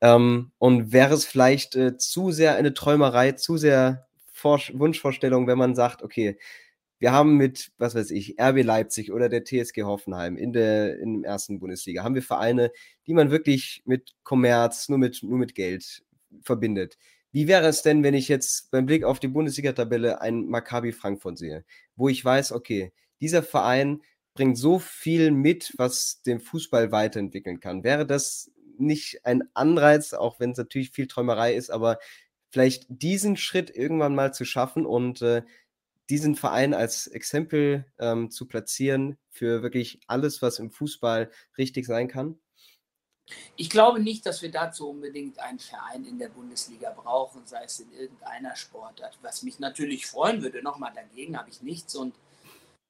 [0.00, 5.58] Ähm, und wäre es vielleicht äh, zu sehr eine Träumerei, zu sehr Vor Wunschvorstellung, wenn
[5.58, 6.38] man sagt, okay,
[6.98, 11.22] wir haben mit, was weiß ich, RB Leipzig oder der TSG Hoffenheim in der in
[11.22, 12.70] der ersten Bundesliga, haben wir Vereine,
[13.06, 16.02] die man wirklich mit Kommerz, nur mit, nur mit Geld
[16.42, 16.96] verbindet.
[17.32, 21.38] Wie wäre es denn, wenn ich jetzt beim Blick auf die Bundesliga-Tabelle ein Maccabi Frankfurt
[21.38, 24.02] sehe, wo ich weiß, okay, dieser Verein
[24.34, 27.84] bringt so viel mit, was den Fußball weiterentwickeln kann.
[27.84, 31.98] Wäre das nicht ein Anreiz, auch wenn es natürlich viel Träumerei ist, aber
[32.50, 35.42] vielleicht diesen Schritt irgendwann mal zu schaffen und äh,
[36.08, 42.08] diesen Verein als Exempel ähm, zu platzieren für wirklich alles, was im Fußball richtig sein
[42.08, 42.38] kann?
[43.56, 47.80] Ich glaube nicht, dass wir dazu unbedingt einen Verein in der Bundesliga brauchen, sei es
[47.80, 49.18] in irgendeiner Sportart.
[49.22, 51.96] Was mich natürlich freuen würde, nochmal dagegen habe ich nichts.
[51.96, 52.14] Und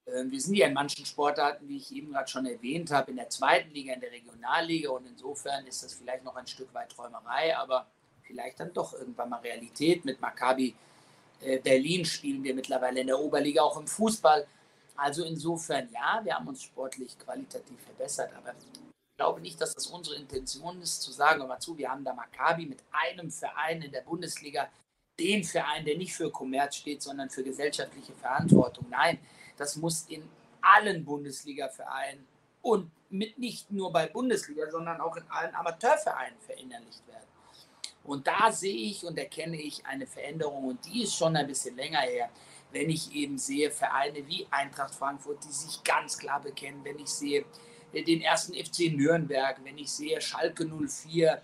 [0.07, 3.28] wir sind ja in manchen Sportarten, wie ich eben gerade schon erwähnt habe, in der
[3.28, 4.90] zweiten Liga, in der Regionalliga.
[4.90, 7.86] Und insofern ist das vielleicht noch ein Stück weit Träumerei, aber
[8.22, 10.04] vielleicht dann doch irgendwann mal Realität.
[10.04, 10.74] Mit Maccabi
[11.40, 14.46] äh, Berlin spielen wir mittlerweile in der Oberliga, auch im Fußball.
[14.96, 18.80] Also insofern, ja, wir haben uns sportlich qualitativ verbessert, aber ich
[19.16, 22.66] glaube nicht, dass das unsere Intention ist, zu sagen, aber zu, wir haben da Maccabi
[22.66, 24.68] mit einem Verein in der Bundesliga,
[25.18, 28.86] den Verein, der nicht für Kommerz steht, sondern für gesellschaftliche Verantwortung.
[28.90, 29.18] Nein,
[29.57, 30.28] das muss in
[30.61, 32.26] allen Bundesliga-Vereinen
[32.62, 37.26] und mit nicht nur bei Bundesliga, sondern auch in allen Amateurvereinen verinnerlicht werden.
[38.04, 41.76] Und da sehe ich und erkenne ich eine Veränderung und die ist schon ein bisschen
[41.76, 42.30] länger her,
[42.72, 47.09] wenn ich eben sehe Vereine wie Eintracht Frankfurt, die sich ganz klar bekennen, wenn ich
[47.09, 47.44] sehe
[47.92, 51.42] äh, den ersten FC Nürnberg, wenn ich sehe Schalke 04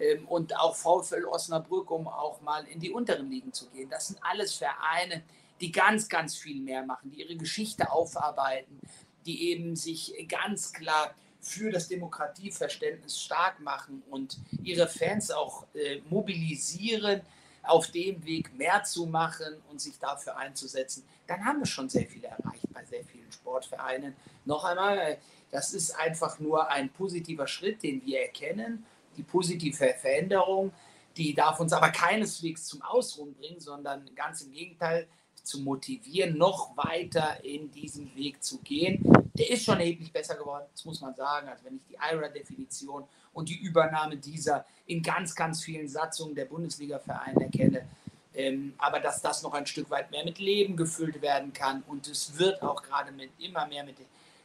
[0.00, 3.88] ähm, und auch VfL Osnabrück, um auch mal in die unteren Ligen zu gehen.
[3.88, 8.80] Das sind alles Vereine, die ganz, ganz viel mehr machen, die ihre Geschichte aufarbeiten,
[9.26, 16.00] die eben sich ganz klar für das Demokratieverständnis stark machen und ihre Fans auch äh,
[16.08, 17.20] mobilisieren,
[17.64, 22.06] auf dem Weg mehr zu machen und sich dafür einzusetzen, dann haben wir schon sehr
[22.06, 24.16] viel erreicht bei sehr vielen Sportvereinen.
[24.44, 25.18] Noch einmal,
[25.50, 28.84] das ist einfach nur ein positiver Schritt, den wir erkennen,
[29.16, 30.72] die positive Veränderung,
[31.16, 35.06] die darf uns aber keineswegs zum Ausruhen bringen, sondern ganz im Gegenteil,
[35.42, 39.02] zu motivieren, noch weiter in diesen Weg zu gehen.
[39.34, 41.48] Der ist schon erheblich besser geworden, das muss man sagen.
[41.48, 46.44] Also wenn ich die IRA-Definition und die Übernahme dieser in ganz, ganz vielen Satzungen der
[46.44, 47.86] Bundesliga-Vereine erkenne,
[48.34, 52.06] ähm, aber dass das noch ein Stück weit mehr mit Leben gefüllt werden kann und
[52.08, 53.96] es wird auch gerade mit immer mehr mit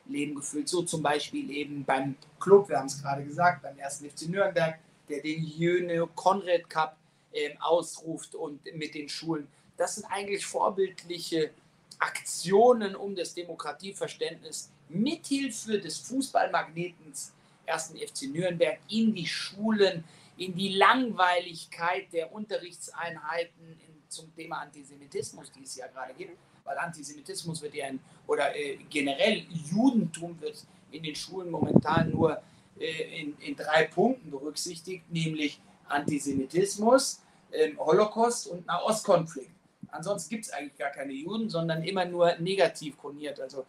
[0.06, 0.68] Leben gefüllt.
[0.68, 4.80] So zum Beispiel eben beim Club, wir haben es gerade gesagt, beim ersten FC Nürnberg,
[5.10, 6.98] der den Jöne Konrad Cup
[7.34, 11.52] ähm, ausruft und mit den Schulen das sind eigentlich vorbildliche
[12.00, 17.34] Aktionen, um das Demokratieverständnis mithilfe des Fußballmagnetens
[17.66, 17.94] 1.
[18.00, 20.04] FC Nürnberg in die Schulen,
[20.38, 26.78] in die Langweiligkeit der Unterrichtseinheiten in, zum Thema Antisemitismus, die es ja gerade gibt, weil
[26.78, 32.42] Antisemitismus wird ja in, oder äh, generell Judentum wird in den Schulen momentan nur
[32.80, 37.22] äh, in, in drei Punkten berücksichtigt, nämlich Antisemitismus,
[37.52, 39.57] äh, Holocaust und Nahostkonflikt.
[39.90, 43.40] Ansonsten gibt es eigentlich gar keine Juden, sondern immer nur negativ koniert.
[43.40, 43.66] Also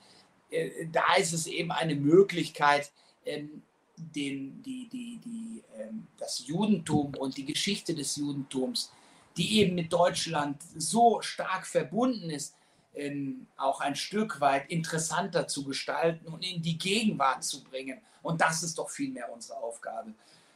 [0.51, 2.91] äh, da ist es eben eine Möglichkeit,
[3.25, 3.63] ähm,
[3.97, 8.93] den, die, die, die, ähm, das Judentum und die Geschichte des Judentums,
[9.37, 12.55] die eben mit Deutschland so stark verbunden ist,
[12.95, 18.01] ähm, auch ein Stück weit interessanter zu gestalten und in die Gegenwart zu bringen.
[18.23, 20.15] Und das ist doch vielmehr unsere Aufgabe.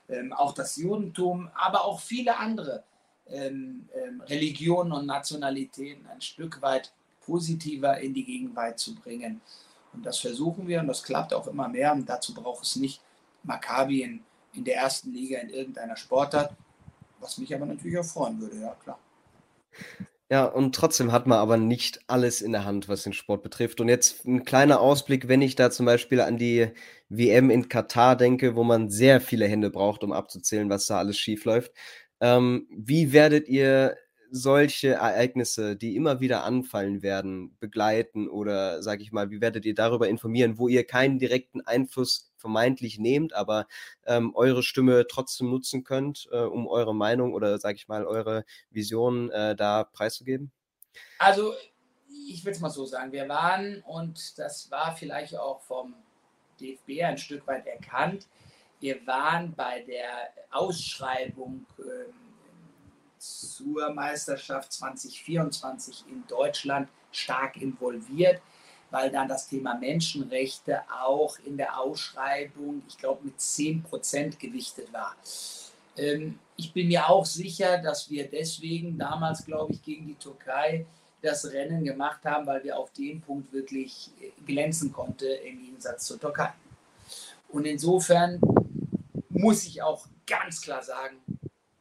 [0.08, 2.82] Ähm, auch das Judentum, aber auch viele andere
[3.33, 6.93] ähm, ähm, Religionen und Nationalitäten ein Stück weit
[7.24, 9.41] positiver in die Gegenwart zu bringen.
[9.93, 11.93] Und das versuchen wir und das klappt auch immer mehr.
[11.93, 13.01] Und dazu braucht es nicht
[13.43, 14.20] Maccabi in,
[14.55, 16.55] in der ersten Liga in irgendeiner Sportart,
[17.20, 18.99] was mich aber natürlich auch freuen würde, ja klar.
[20.33, 23.83] Ja, und trotzdem hat man aber nicht alles in der Hand, was den Sport betrifft.
[23.83, 26.70] Und jetzt ein kleiner Ausblick, wenn ich da zum Beispiel an die
[27.11, 31.18] WM in Katar denke, wo man sehr viele Hände braucht, um abzuzählen, was da alles
[31.18, 31.72] schief läuft.
[32.23, 33.97] Ähm, wie werdet ihr
[34.31, 39.75] solche Ereignisse, die immer wieder anfallen werden, begleiten oder sage ich mal, wie werdet ihr
[39.75, 43.66] darüber informieren, wo ihr keinen direkten Einfluss vermeintlich nehmt, aber
[44.07, 48.47] ähm, eure Stimme trotzdem nutzen könnt, äh, um eure Meinung oder sage ich mal eure
[48.70, 50.51] Vision äh, da preiszugeben?
[51.18, 51.53] Also,
[52.27, 55.95] ich will es mal so sagen, wir waren, und das war vielleicht auch vom
[56.59, 58.29] DFB ein Stück weit erkannt,
[58.83, 62.12] wir waren bei der Ausschreibung ähm,
[63.16, 68.43] zur Meisterschaft 2024 in Deutschland stark involviert,
[68.91, 74.93] weil dann das Thema Menschenrechte auch in der Ausschreibung, ich glaube, mit 10 Prozent gewichtet
[74.93, 75.14] war.
[75.97, 80.87] Ähm, ich bin mir auch sicher, dass wir deswegen damals, glaube ich, gegen die Türkei
[81.22, 86.07] das Rennen gemacht haben, weil wir auf dem Punkt wirklich äh, glänzen konnte im Gegensatz
[86.07, 86.53] zur Türkei.
[87.49, 88.41] Und insofern
[89.33, 91.22] muss ich auch ganz klar sagen,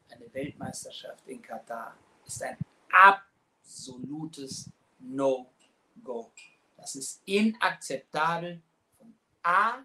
[0.10, 1.96] eine Weltmeisterschaft in Katar
[2.26, 2.58] ist ein
[2.92, 6.32] absolutes No-Go.
[6.78, 8.62] Das ist inakzeptabel
[8.98, 9.84] von A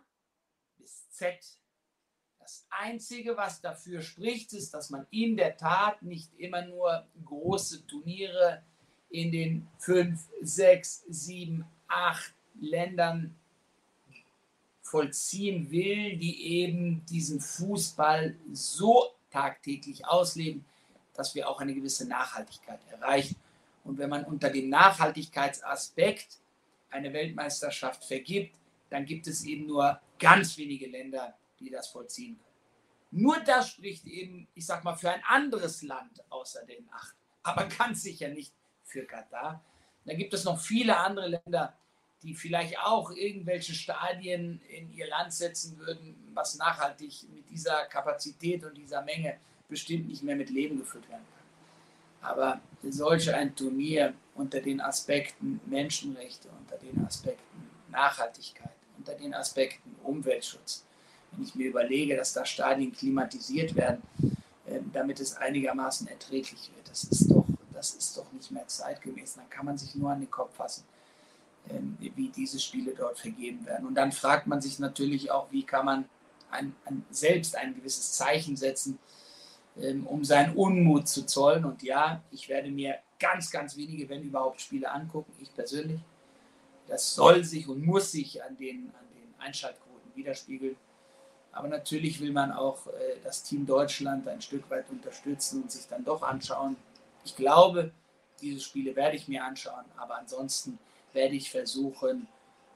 [0.78, 1.38] bis Z.
[2.38, 7.86] Das Einzige, was dafür spricht, ist, dass man in der Tat nicht immer nur große
[7.86, 8.62] Turniere
[9.10, 13.34] in den fünf, sechs, sieben, acht Ländern
[14.90, 20.64] vollziehen will, die eben diesen Fußball so tagtäglich ausleben,
[21.14, 23.36] dass wir auch eine gewisse Nachhaltigkeit erreichen.
[23.84, 26.38] Und wenn man unter dem Nachhaltigkeitsaspekt
[26.90, 28.56] eine Weltmeisterschaft vergibt,
[28.90, 33.22] dann gibt es eben nur ganz wenige Länder, die das vollziehen können.
[33.24, 37.64] Nur das spricht eben, ich sag mal, für ein anderes Land außer den acht, aber
[37.78, 38.52] ganz sicher nicht
[38.84, 39.62] für Katar.
[40.04, 41.76] Da gibt es noch viele andere Länder,
[42.22, 48.64] die vielleicht auch irgendwelche Stadien in ihr Land setzen würden, was nachhaltig mit dieser Kapazität
[48.64, 49.36] und dieser Menge
[49.68, 52.30] bestimmt nicht mehr mit Leben gefüllt werden kann.
[52.30, 59.94] Aber solch ein Turnier unter den Aspekten Menschenrechte, unter den Aspekten Nachhaltigkeit, unter den Aspekten
[60.02, 60.84] Umweltschutz,
[61.32, 64.02] wenn ich mir überlege, dass da Stadien klimatisiert werden,
[64.66, 69.34] ähm, damit es einigermaßen erträglich wird, das ist doch, das ist doch nicht mehr zeitgemäß.
[69.34, 70.84] Dann kann man sich nur an den Kopf fassen
[71.98, 73.86] wie diese Spiele dort vergeben werden.
[73.86, 76.08] Und dann fragt man sich natürlich auch, wie kann man
[76.50, 78.98] ein, ein, selbst ein gewisses Zeichen setzen,
[79.80, 81.64] ähm, um seinen Unmut zu zollen.
[81.64, 86.00] Und ja, ich werde mir ganz, ganz wenige, wenn überhaupt, Spiele angucken, ich persönlich.
[86.88, 90.76] Das soll sich und muss sich an den, an den Einschaltquoten widerspiegeln.
[91.52, 95.88] Aber natürlich will man auch äh, das Team Deutschland ein Stück weit unterstützen und sich
[95.88, 96.76] dann doch anschauen.
[97.24, 97.92] Ich glaube,
[98.40, 100.78] diese Spiele werde ich mir anschauen, aber ansonsten
[101.12, 102.28] werde ich versuchen,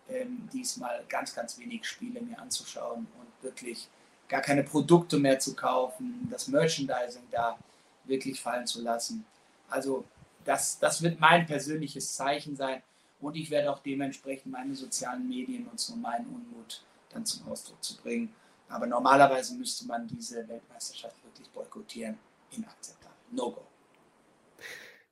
[0.08, 3.88] ähm, diesmal ganz, ganz wenig Spiele mir anzuschauen und wirklich
[4.28, 7.58] gar keine Produkte mehr zu kaufen, das Merchandising da
[8.04, 9.24] wirklich fallen zu lassen.
[9.68, 10.04] Also
[10.44, 12.82] das, das wird mein persönliches Zeichen sein
[13.20, 17.82] und ich werde auch dementsprechend meine sozialen Medien nutzen, um meinen Unmut dann zum Ausdruck
[17.82, 18.34] zu bringen.
[18.68, 22.16] Aber normalerweise müsste man diese Weltmeisterschaft wirklich boykottieren.
[22.52, 23.16] Inakzeptabel.
[23.32, 23.66] No go.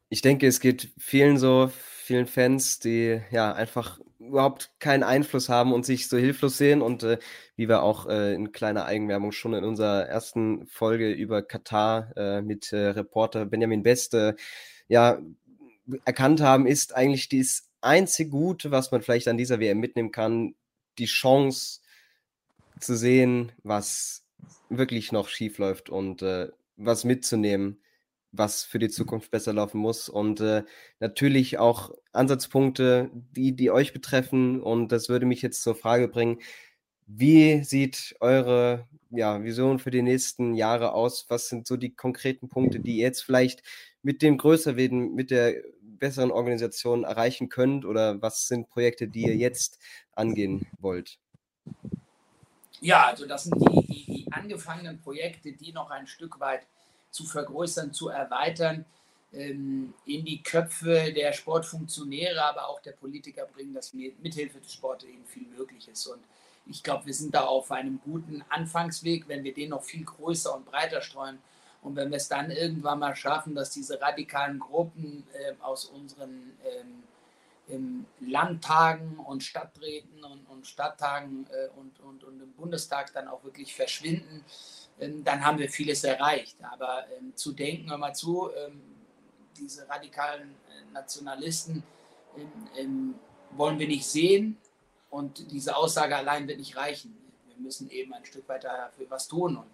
[0.08, 1.70] Ich denke, es geht vielen so,
[2.08, 6.80] vielen Fans, die ja einfach überhaupt keinen Einfluss haben und sich so hilflos sehen.
[6.80, 7.18] Und äh,
[7.54, 12.40] wie wir auch äh, in kleiner Eigenwerbung schon in unserer ersten Folge über Katar äh,
[12.40, 14.36] mit äh, Reporter Benjamin Beste
[14.88, 15.18] ja
[16.06, 20.54] erkannt haben, ist eigentlich das einzige Gute, was man vielleicht an dieser WM mitnehmen kann,
[20.96, 21.80] die Chance
[22.80, 24.24] zu sehen, was
[24.70, 27.82] wirklich noch schief läuft und äh, was mitzunehmen
[28.38, 30.08] was für die Zukunft besser laufen muss.
[30.08, 30.64] Und äh,
[31.00, 34.62] natürlich auch Ansatzpunkte, die, die euch betreffen.
[34.62, 36.38] Und das würde mich jetzt zur Frage bringen,
[37.06, 41.26] wie sieht eure ja, Vision für die nächsten Jahre aus?
[41.28, 43.62] Was sind so die konkreten Punkte, die ihr jetzt vielleicht
[44.02, 47.84] mit dem Größerwerden, mit der besseren Organisation erreichen könnt?
[47.84, 49.78] Oder was sind Projekte, die ihr jetzt
[50.12, 51.18] angehen wollt?
[52.80, 56.66] Ja, also das sind die, die, die angefangenen Projekte, die noch ein Stück weit
[57.18, 58.84] zu vergrößern, zu erweitern,
[59.32, 65.04] ähm, in die Köpfe der Sportfunktionäre, aber auch der Politiker bringen, dass mithilfe des Sports
[65.04, 66.06] eben viel möglich ist.
[66.06, 66.20] Und
[66.66, 70.54] ich glaube, wir sind da auf einem guten Anfangsweg, wenn wir den noch viel größer
[70.54, 71.38] und breiter streuen.
[71.82, 76.52] Und wenn wir es dann irgendwann mal schaffen, dass diese radikalen Gruppen äh, aus unseren
[77.68, 83.44] ähm, Landtagen und Stadträten und, und Stadttagen äh, und, und, und im Bundestag dann auch
[83.44, 84.44] wirklich verschwinden,
[84.98, 86.56] dann haben wir vieles erreicht.
[86.62, 88.82] Aber ähm, zu denken, hör mal zu, ähm,
[89.56, 91.82] diese radikalen äh, Nationalisten
[92.36, 93.14] ähm, ähm,
[93.52, 94.56] wollen wir nicht sehen
[95.10, 97.16] und diese Aussage allein wird nicht reichen.
[97.46, 99.56] Wir müssen eben ein Stück weiter dafür was tun.
[99.56, 99.70] Und,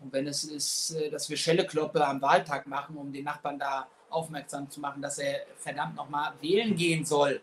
[0.00, 3.88] und wenn es ist, äh, dass wir Schellekloppe am Wahltag machen, um den Nachbarn da
[4.10, 7.40] aufmerksam zu machen, dass er verdammt nochmal wählen gehen soll,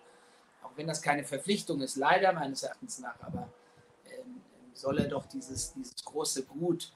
[0.63, 3.49] auch wenn das keine Verpflichtung ist, leider meines Erachtens nach, aber
[4.05, 4.41] ähm,
[4.73, 6.91] soll er doch dieses, dieses große Gut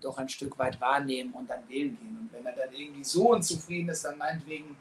[0.00, 2.18] doch ein Stück weit wahrnehmen und dann wählen gehen.
[2.20, 4.76] Und wenn er dann irgendwie so unzufrieden ist, dann meinetwegen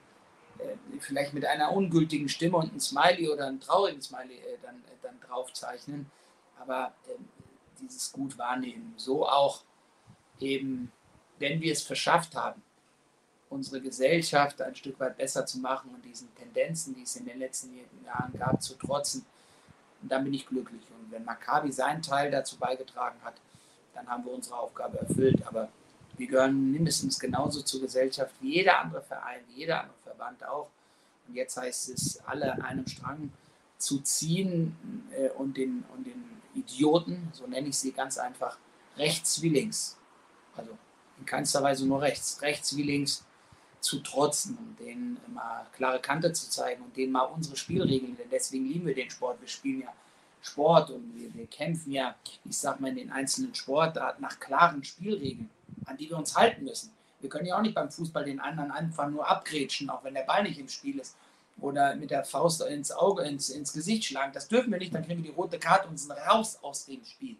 [0.59, 4.75] äh, vielleicht mit einer ungültigen Stimme und ein Smiley oder ein traurigen Smiley äh, dann,
[4.75, 6.09] äh, dann draufzeichnen.
[6.59, 7.27] Aber ähm,
[7.81, 8.93] dieses gut wahrnehmen.
[8.97, 9.63] So auch
[10.39, 10.91] eben,
[11.39, 12.61] wenn wir es verschafft haben,
[13.49, 17.39] unsere Gesellschaft ein Stück weit besser zu machen und diesen Tendenzen, die es in den
[17.39, 19.25] letzten Jahren gab, zu trotzen.
[20.01, 20.83] Und dann bin ich glücklich.
[20.99, 23.35] Und wenn Maccabi seinen Teil dazu beigetragen hat,
[23.95, 25.45] dann haben wir unsere Aufgabe erfüllt.
[25.47, 25.69] Aber
[26.17, 30.69] wir gehören mindestens genauso zur Gesellschaft wie jeder andere Verein, wie jeder andere Verband auch.
[31.27, 33.31] Und jetzt heißt es, alle an einem Strang
[33.77, 34.75] zu ziehen
[35.11, 36.23] äh, und, den, und den
[36.53, 38.57] Idioten, so nenne ich sie ganz einfach,
[38.97, 39.97] rechts wie links,
[40.55, 40.71] also
[41.19, 43.25] in keinster Weise nur rechts, rechts wie links
[43.81, 48.29] zu trotzen und denen mal klare Kante zu zeigen und denen mal unsere Spielregeln, denn
[48.31, 49.41] deswegen lieben wir den Sport.
[49.41, 49.93] Wir spielen ja
[50.45, 54.83] Sport und wir, wir kämpfen ja, ich sag mal, in den einzelnen Sportarten nach klaren
[54.83, 55.49] Spielregeln,
[55.85, 56.91] an die wir uns halten müssen.
[57.19, 60.23] Wir können ja auch nicht beim Fußball den anderen einfach nur abgrätschen, auch wenn der
[60.23, 61.15] Ball nicht im Spiel ist.
[61.61, 64.33] Oder mit der Faust ins Auge, ins, ins Gesicht schlagen.
[64.33, 67.03] Das dürfen wir nicht, dann kriegen wir die rote Karte und sind raus aus dem
[67.05, 67.37] Spiel.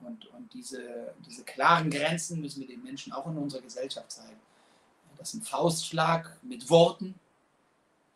[0.00, 4.40] Und, und diese, diese klaren Grenzen müssen wir den Menschen auch in unserer Gesellschaft zeigen.
[5.16, 7.14] Das ist ein Faustschlag mit Worten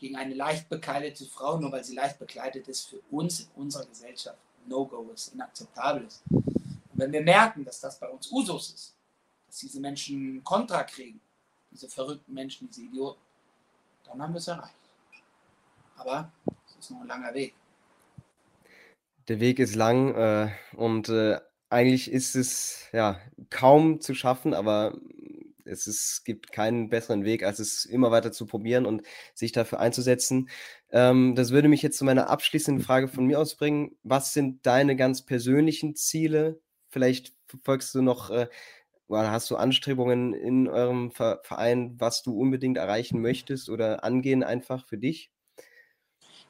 [0.03, 3.87] gegen eine leicht bekleidete Frau, nur weil sie leicht bekleidet ist, für uns in unserer
[3.87, 4.37] Gesellschaft
[4.67, 6.25] No-Go ist, inakzeptabel ist.
[6.29, 6.51] Und
[6.95, 8.97] wenn wir merken, dass das bei uns Usus ist,
[9.47, 11.21] dass diese Menschen Kontra kriegen,
[11.71, 13.21] diese verrückten Menschen, diese Idioten,
[14.05, 14.75] dann haben wir es erreicht.
[15.97, 16.33] Aber
[16.67, 17.55] es ist noch ein langer Weg.
[19.29, 21.39] Der Weg ist lang äh, und äh,
[21.71, 24.99] eigentlich ist es ja kaum zu schaffen, aber
[25.67, 29.03] es ist, gibt keinen besseren Weg, als es immer weiter zu probieren und
[29.35, 30.49] sich dafür einzusetzen.
[30.91, 33.97] Ähm, das würde mich jetzt zu meiner abschließenden Frage von mir aus bringen.
[34.03, 36.61] Was sind deine ganz persönlichen Ziele?
[36.89, 38.49] Vielleicht verfolgst du noch, äh,
[39.09, 44.87] oder hast du Anstrebungen in eurem Verein, was du unbedingt erreichen möchtest oder angehen einfach
[44.87, 45.32] für dich?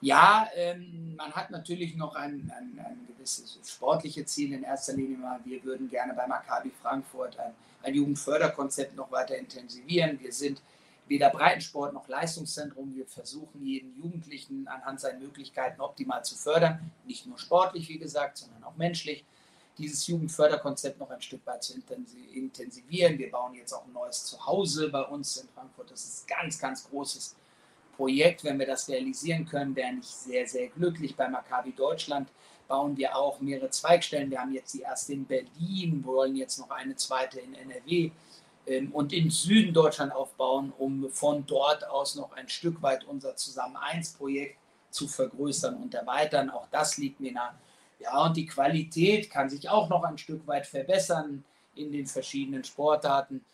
[0.03, 4.53] Ja, ähm, man hat natürlich noch ein, ein, ein, gewisses sportliches Ziel.
[4.53, 9.39] In erster Linie mal, wir würden gerne bei Maccabi Frankfurt ein, ein Jugendförderkonzept noch weiter
[9.39, 10.19] intensivieren.
[10.21, 10.61] Wir sind
[11.07, 12.93] weder Breitensport noch Leistungszentrum.
[12.97, 16.91] Wir versuchen jeden Jugendlichen anhand seiner Möglichkeiten optimal zu fördern.
[17.07, 19.25] Nicht nur sportlich, wie gesagt, sondern auch menschlich.
[19.79, 21.75] Dieses Jugendförderkonzept noch ein Stück weit zu
[22.35, 23.19] intensivieren.
[23.19, 25.93] Wir bauen jetzt auch ein neues Zuhause bei uns in Frankfurt.
[25.93, 27.37] Das ist ganz, ganz großes
[28.03, 31.15] Projekt, wenn wir das realisieren können, wäre ich sehr, sehr glücklich.
[31.15, 32.29] Bei Maccabi Deutschland
[32.67, 34.29] bauen wir auch mehrere Zweigstellen.
[34.29, 38.11] Wir haben jetzt die erste in Berlin, wollen jetzt noch eine zweite in NRW
[38.67, 43.37] ähm, und in Süden Deutschland aufbauen, um von dort aus noch ein Stück weit unser
[43.37, 44.57] Zusammen 1 Projekt
[44.91, 46.51] zu vergrößern und erweitern.
[46.51, 47.55] Auch das liegt mir nah.
[48.01, 51.45] Ja, und die Qualität kann sich auch noch ein Stück weit verbessern
[51.77, 53.45] in den verschiedenen Sportarten.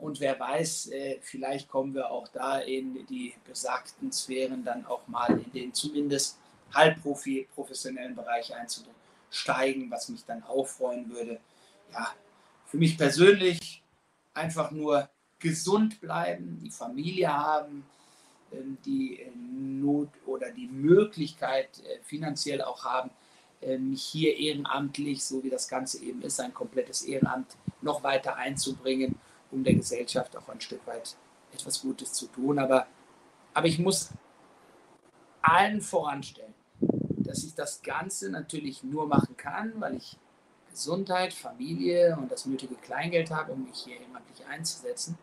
[0.00, 5.06] Und wer weiß, äh, vielleicht kommen wir auch da in die besagten Sphären dann auch
[5.06, 6.38] mal in den zumindest
[6.72, 11.38] halbprofi professionellen Bereich einzusteigen, was mich dann auch freuen würde.
[11.92, 12.14] Ja,
[12.66, 13.82] für mich persönlich
[14.32, 17.84] einfach nur gesund bleiben, die Familie haben,
[18.52, 23.10] ähm, die äh, Not oder die Möglichkeit äh, finanziell auch haben,
[23.78, 29.18] mich hier ehrenamtlich, so wie das Ganze eben ist, ein komplettes Ehrenamt noch weiter einzubringen
[29.50, 31.16] um der Gesellschaft auch ein Stück weit
[31.52, 32.58] etwas Gutes zu tun.
[32.58, 32.86] Aber,
[33.54, 34.10] aber ich muss
[35.42, 36.54] allen voranstellen,
[37.18, 40.16] dass ich das Ganze natürlich nur machen kann, weil ich
[40.70, 45.18] Gesundheit, Familie und das nötige Kleingeld habe, um mich hier ehrenamtlich einzusetzen.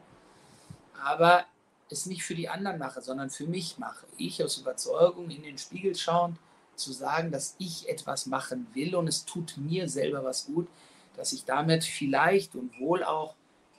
[1.02, 1.46] Aber
[1.90, 4.06] es nicht für die anderen mache, sondern für mich mache.
[4.18, 6.38] Ich aus Überzeugung in den Spiegel schauend
[6.76, 10.68] zu sagen, dass ich etwas machen will und es tut mir selber was gut,
[11.16, 13.36] dass ich damit vielleicht und wohl auch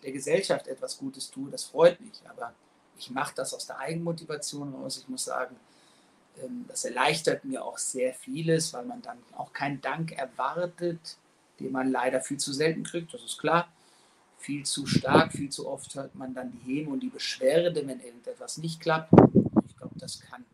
[0.09, 2.23] der Gesellschaft etwas Gutes tue, das freut mich.
[2.27, 2.55] Aber
[2.99, 4.97] ich mache das aus der Eigenmotivation raus.
[4.97, 5.55] Ich muss sagen,
[6.43, 11.19] ähm, das erleichtert mir auch sehr vieles, weil man dann auch keinen Dank erwartet,
[11.61, 13.69] den man leider viel zu selten kriegt, das ist klar.
[14.39, 18.01] Viel zu stark, viel zu oft hört man dann die Häme und die Beschwerde, wenn
[18.01, 19.13] irgendetwas nicht klappt.
[19.67, 20.45] Ich glaube, das kann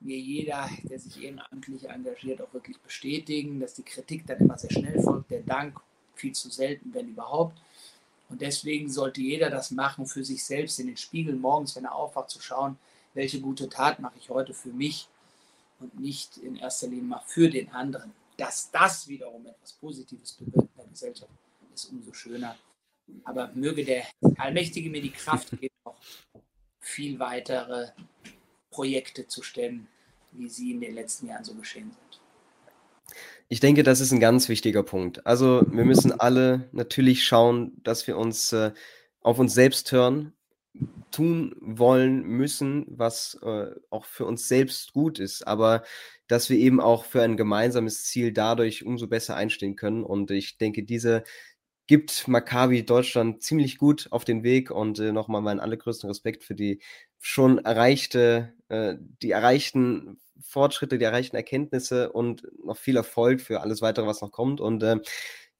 [0.00, 4.72] mir jeder, der sich ehrenamtlich engagiert, auch wirklich bestätigen, dass die Kritik dann immer sehr
[4.72, 5.80] schnell folgt, der Dank
[6.14, 7.56] viel zu selten, wenn überhaupt.
[8.32, 11.94] Und deswegen sollte jeder das machen, für sich selbst in den Spiegel morgens, wenn er
[11.94, 12.78] aufwacht, zu schauen,
[13.12, 15.06] welche gute Tat mache ich heute für mich
[15.80, 18.14] und nicht in erster Linie mal für den anderen.
[18.38, 21.30] Dass das wiederum etwas Positives bewirkt in der Gesellschaft,
[21.74, 22.56] ist umso schöner.
[23.24, 24.06] Aber möge der
[24.38, 25.98] Allmächtige mir die Kraft geben, auch
[26.80, 27.90] viel weitere
[28.70, 29.88] Projekte zu stemmen,
[30.30, 32.20] wie sie in den letzten Jahren so geschehen sind.
[33.52, 35.26] Ich denke, das ist ein ganz wichtiger Punkt.
[35.26, 38.72] Also wir müssen alle natürlich schauen, dass wir uns äh,
[39.20, 40.32] auf uns selbst hören,
[41.10, 45.82] tun wollen müssen, was äh, auch für uns selbst gut ist, aber
[46.28, 50.02] dass wir eben auch für ein gemeinsames Ziel dadurch umso besser einstehen können.
[50.02, 51.22] Und ich denke, diese
[51.86, 56.54] gibt Maccabi Deutschland ziemlich gut auf den Weg und äh, nochmal meinen allergrößten Respekt für
[56.54, 56.80] die
[57.18, 63.82] schon erreichte, äh, die erreichten Fortschritte, die erreichten Erkenntnisse und noch viel Erfolg für alles
[63.82, 64.60] weitere, was noch kommt.
[64.60, 64.96] Und äh,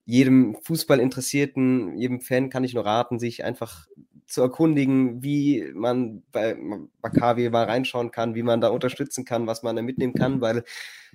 [0.05, 3.87] jedem Fußballinteressierten, jedem Fan kann ich nur raten, sich einfach
[4.27, 6.57] zu erkundigen, wie man bei
[7.03, 10.65] Maccabi mal reinschauen kann, wie man da unterstützen kann, was man da mitnehmen kann, weil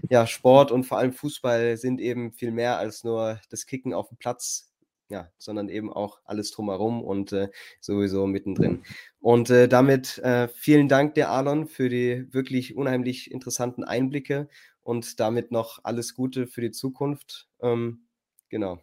[0.09, 4.09] ja, Sport und vor allem Fußball sind eben viel mehr als nur das Kicken auf
[4.09, 4.66] dem Platz
[5.09, 7.49] ja, sondern eben auch alles drumherum und äh,
[7.79, 8.83] sowieso mittendrin.
[9.19, 14.49] Und äh, damit äh, vielen Dank der Alon für die wirklich unheimlich interessanten Einblicke
[14.83, 17.47] und damit noch alles Gute für die Zukunft.
[17.61, 18.07] Ähm,
[18.49, 18.81] genau.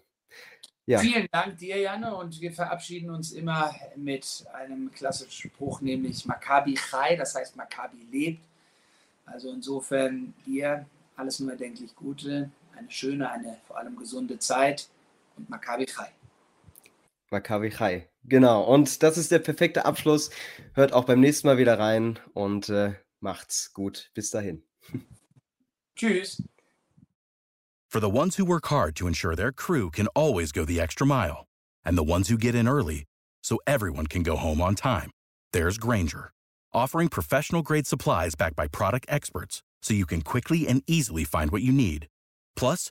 [0.86, 0.98] Ja.
[0.98, 6.74] Vielen Dank dir, Janne, und wir verabschieden uns immer mit einem klassischen Spruch, nämlich Maccabi
[6.74, 8.44] Chai, das heißt Maccabi lebt.
[9.24, 10.84] Also insofern dir
[11.16, 14.88] alles nur erdenklich Gute, eine schöne, eine vor allem gesunde Zeit
[15.36, 16.12] und Maccabi Chai.
[17.30, 18.62] Maccabi Chai, genau.
[18.62, 20.30] Und das ist der perfekte Abschluss.
[20.74, 24.10] Hört auch beim nächsten Mal wieder rein und äh, macht's gut.
[24.14, 24.62] Bis dahin.
[25.96, 26.42] Tschüss.
[27.88, 31.06] For the ones who work hard to ensure their crew can always go the extra
[31.06, 31.46] mile,
[31.84, 33.04] and the ones who get in early
[33.44, 35.10] so everyone can go home on time,
[35.52, 36.32] there's Granger,
[36.72, 41.52] offering professional grade supplies backed by product experts so you can quickly and easily find
[41.52, 42.08] what you need.
[42.56, 42.90] Plus,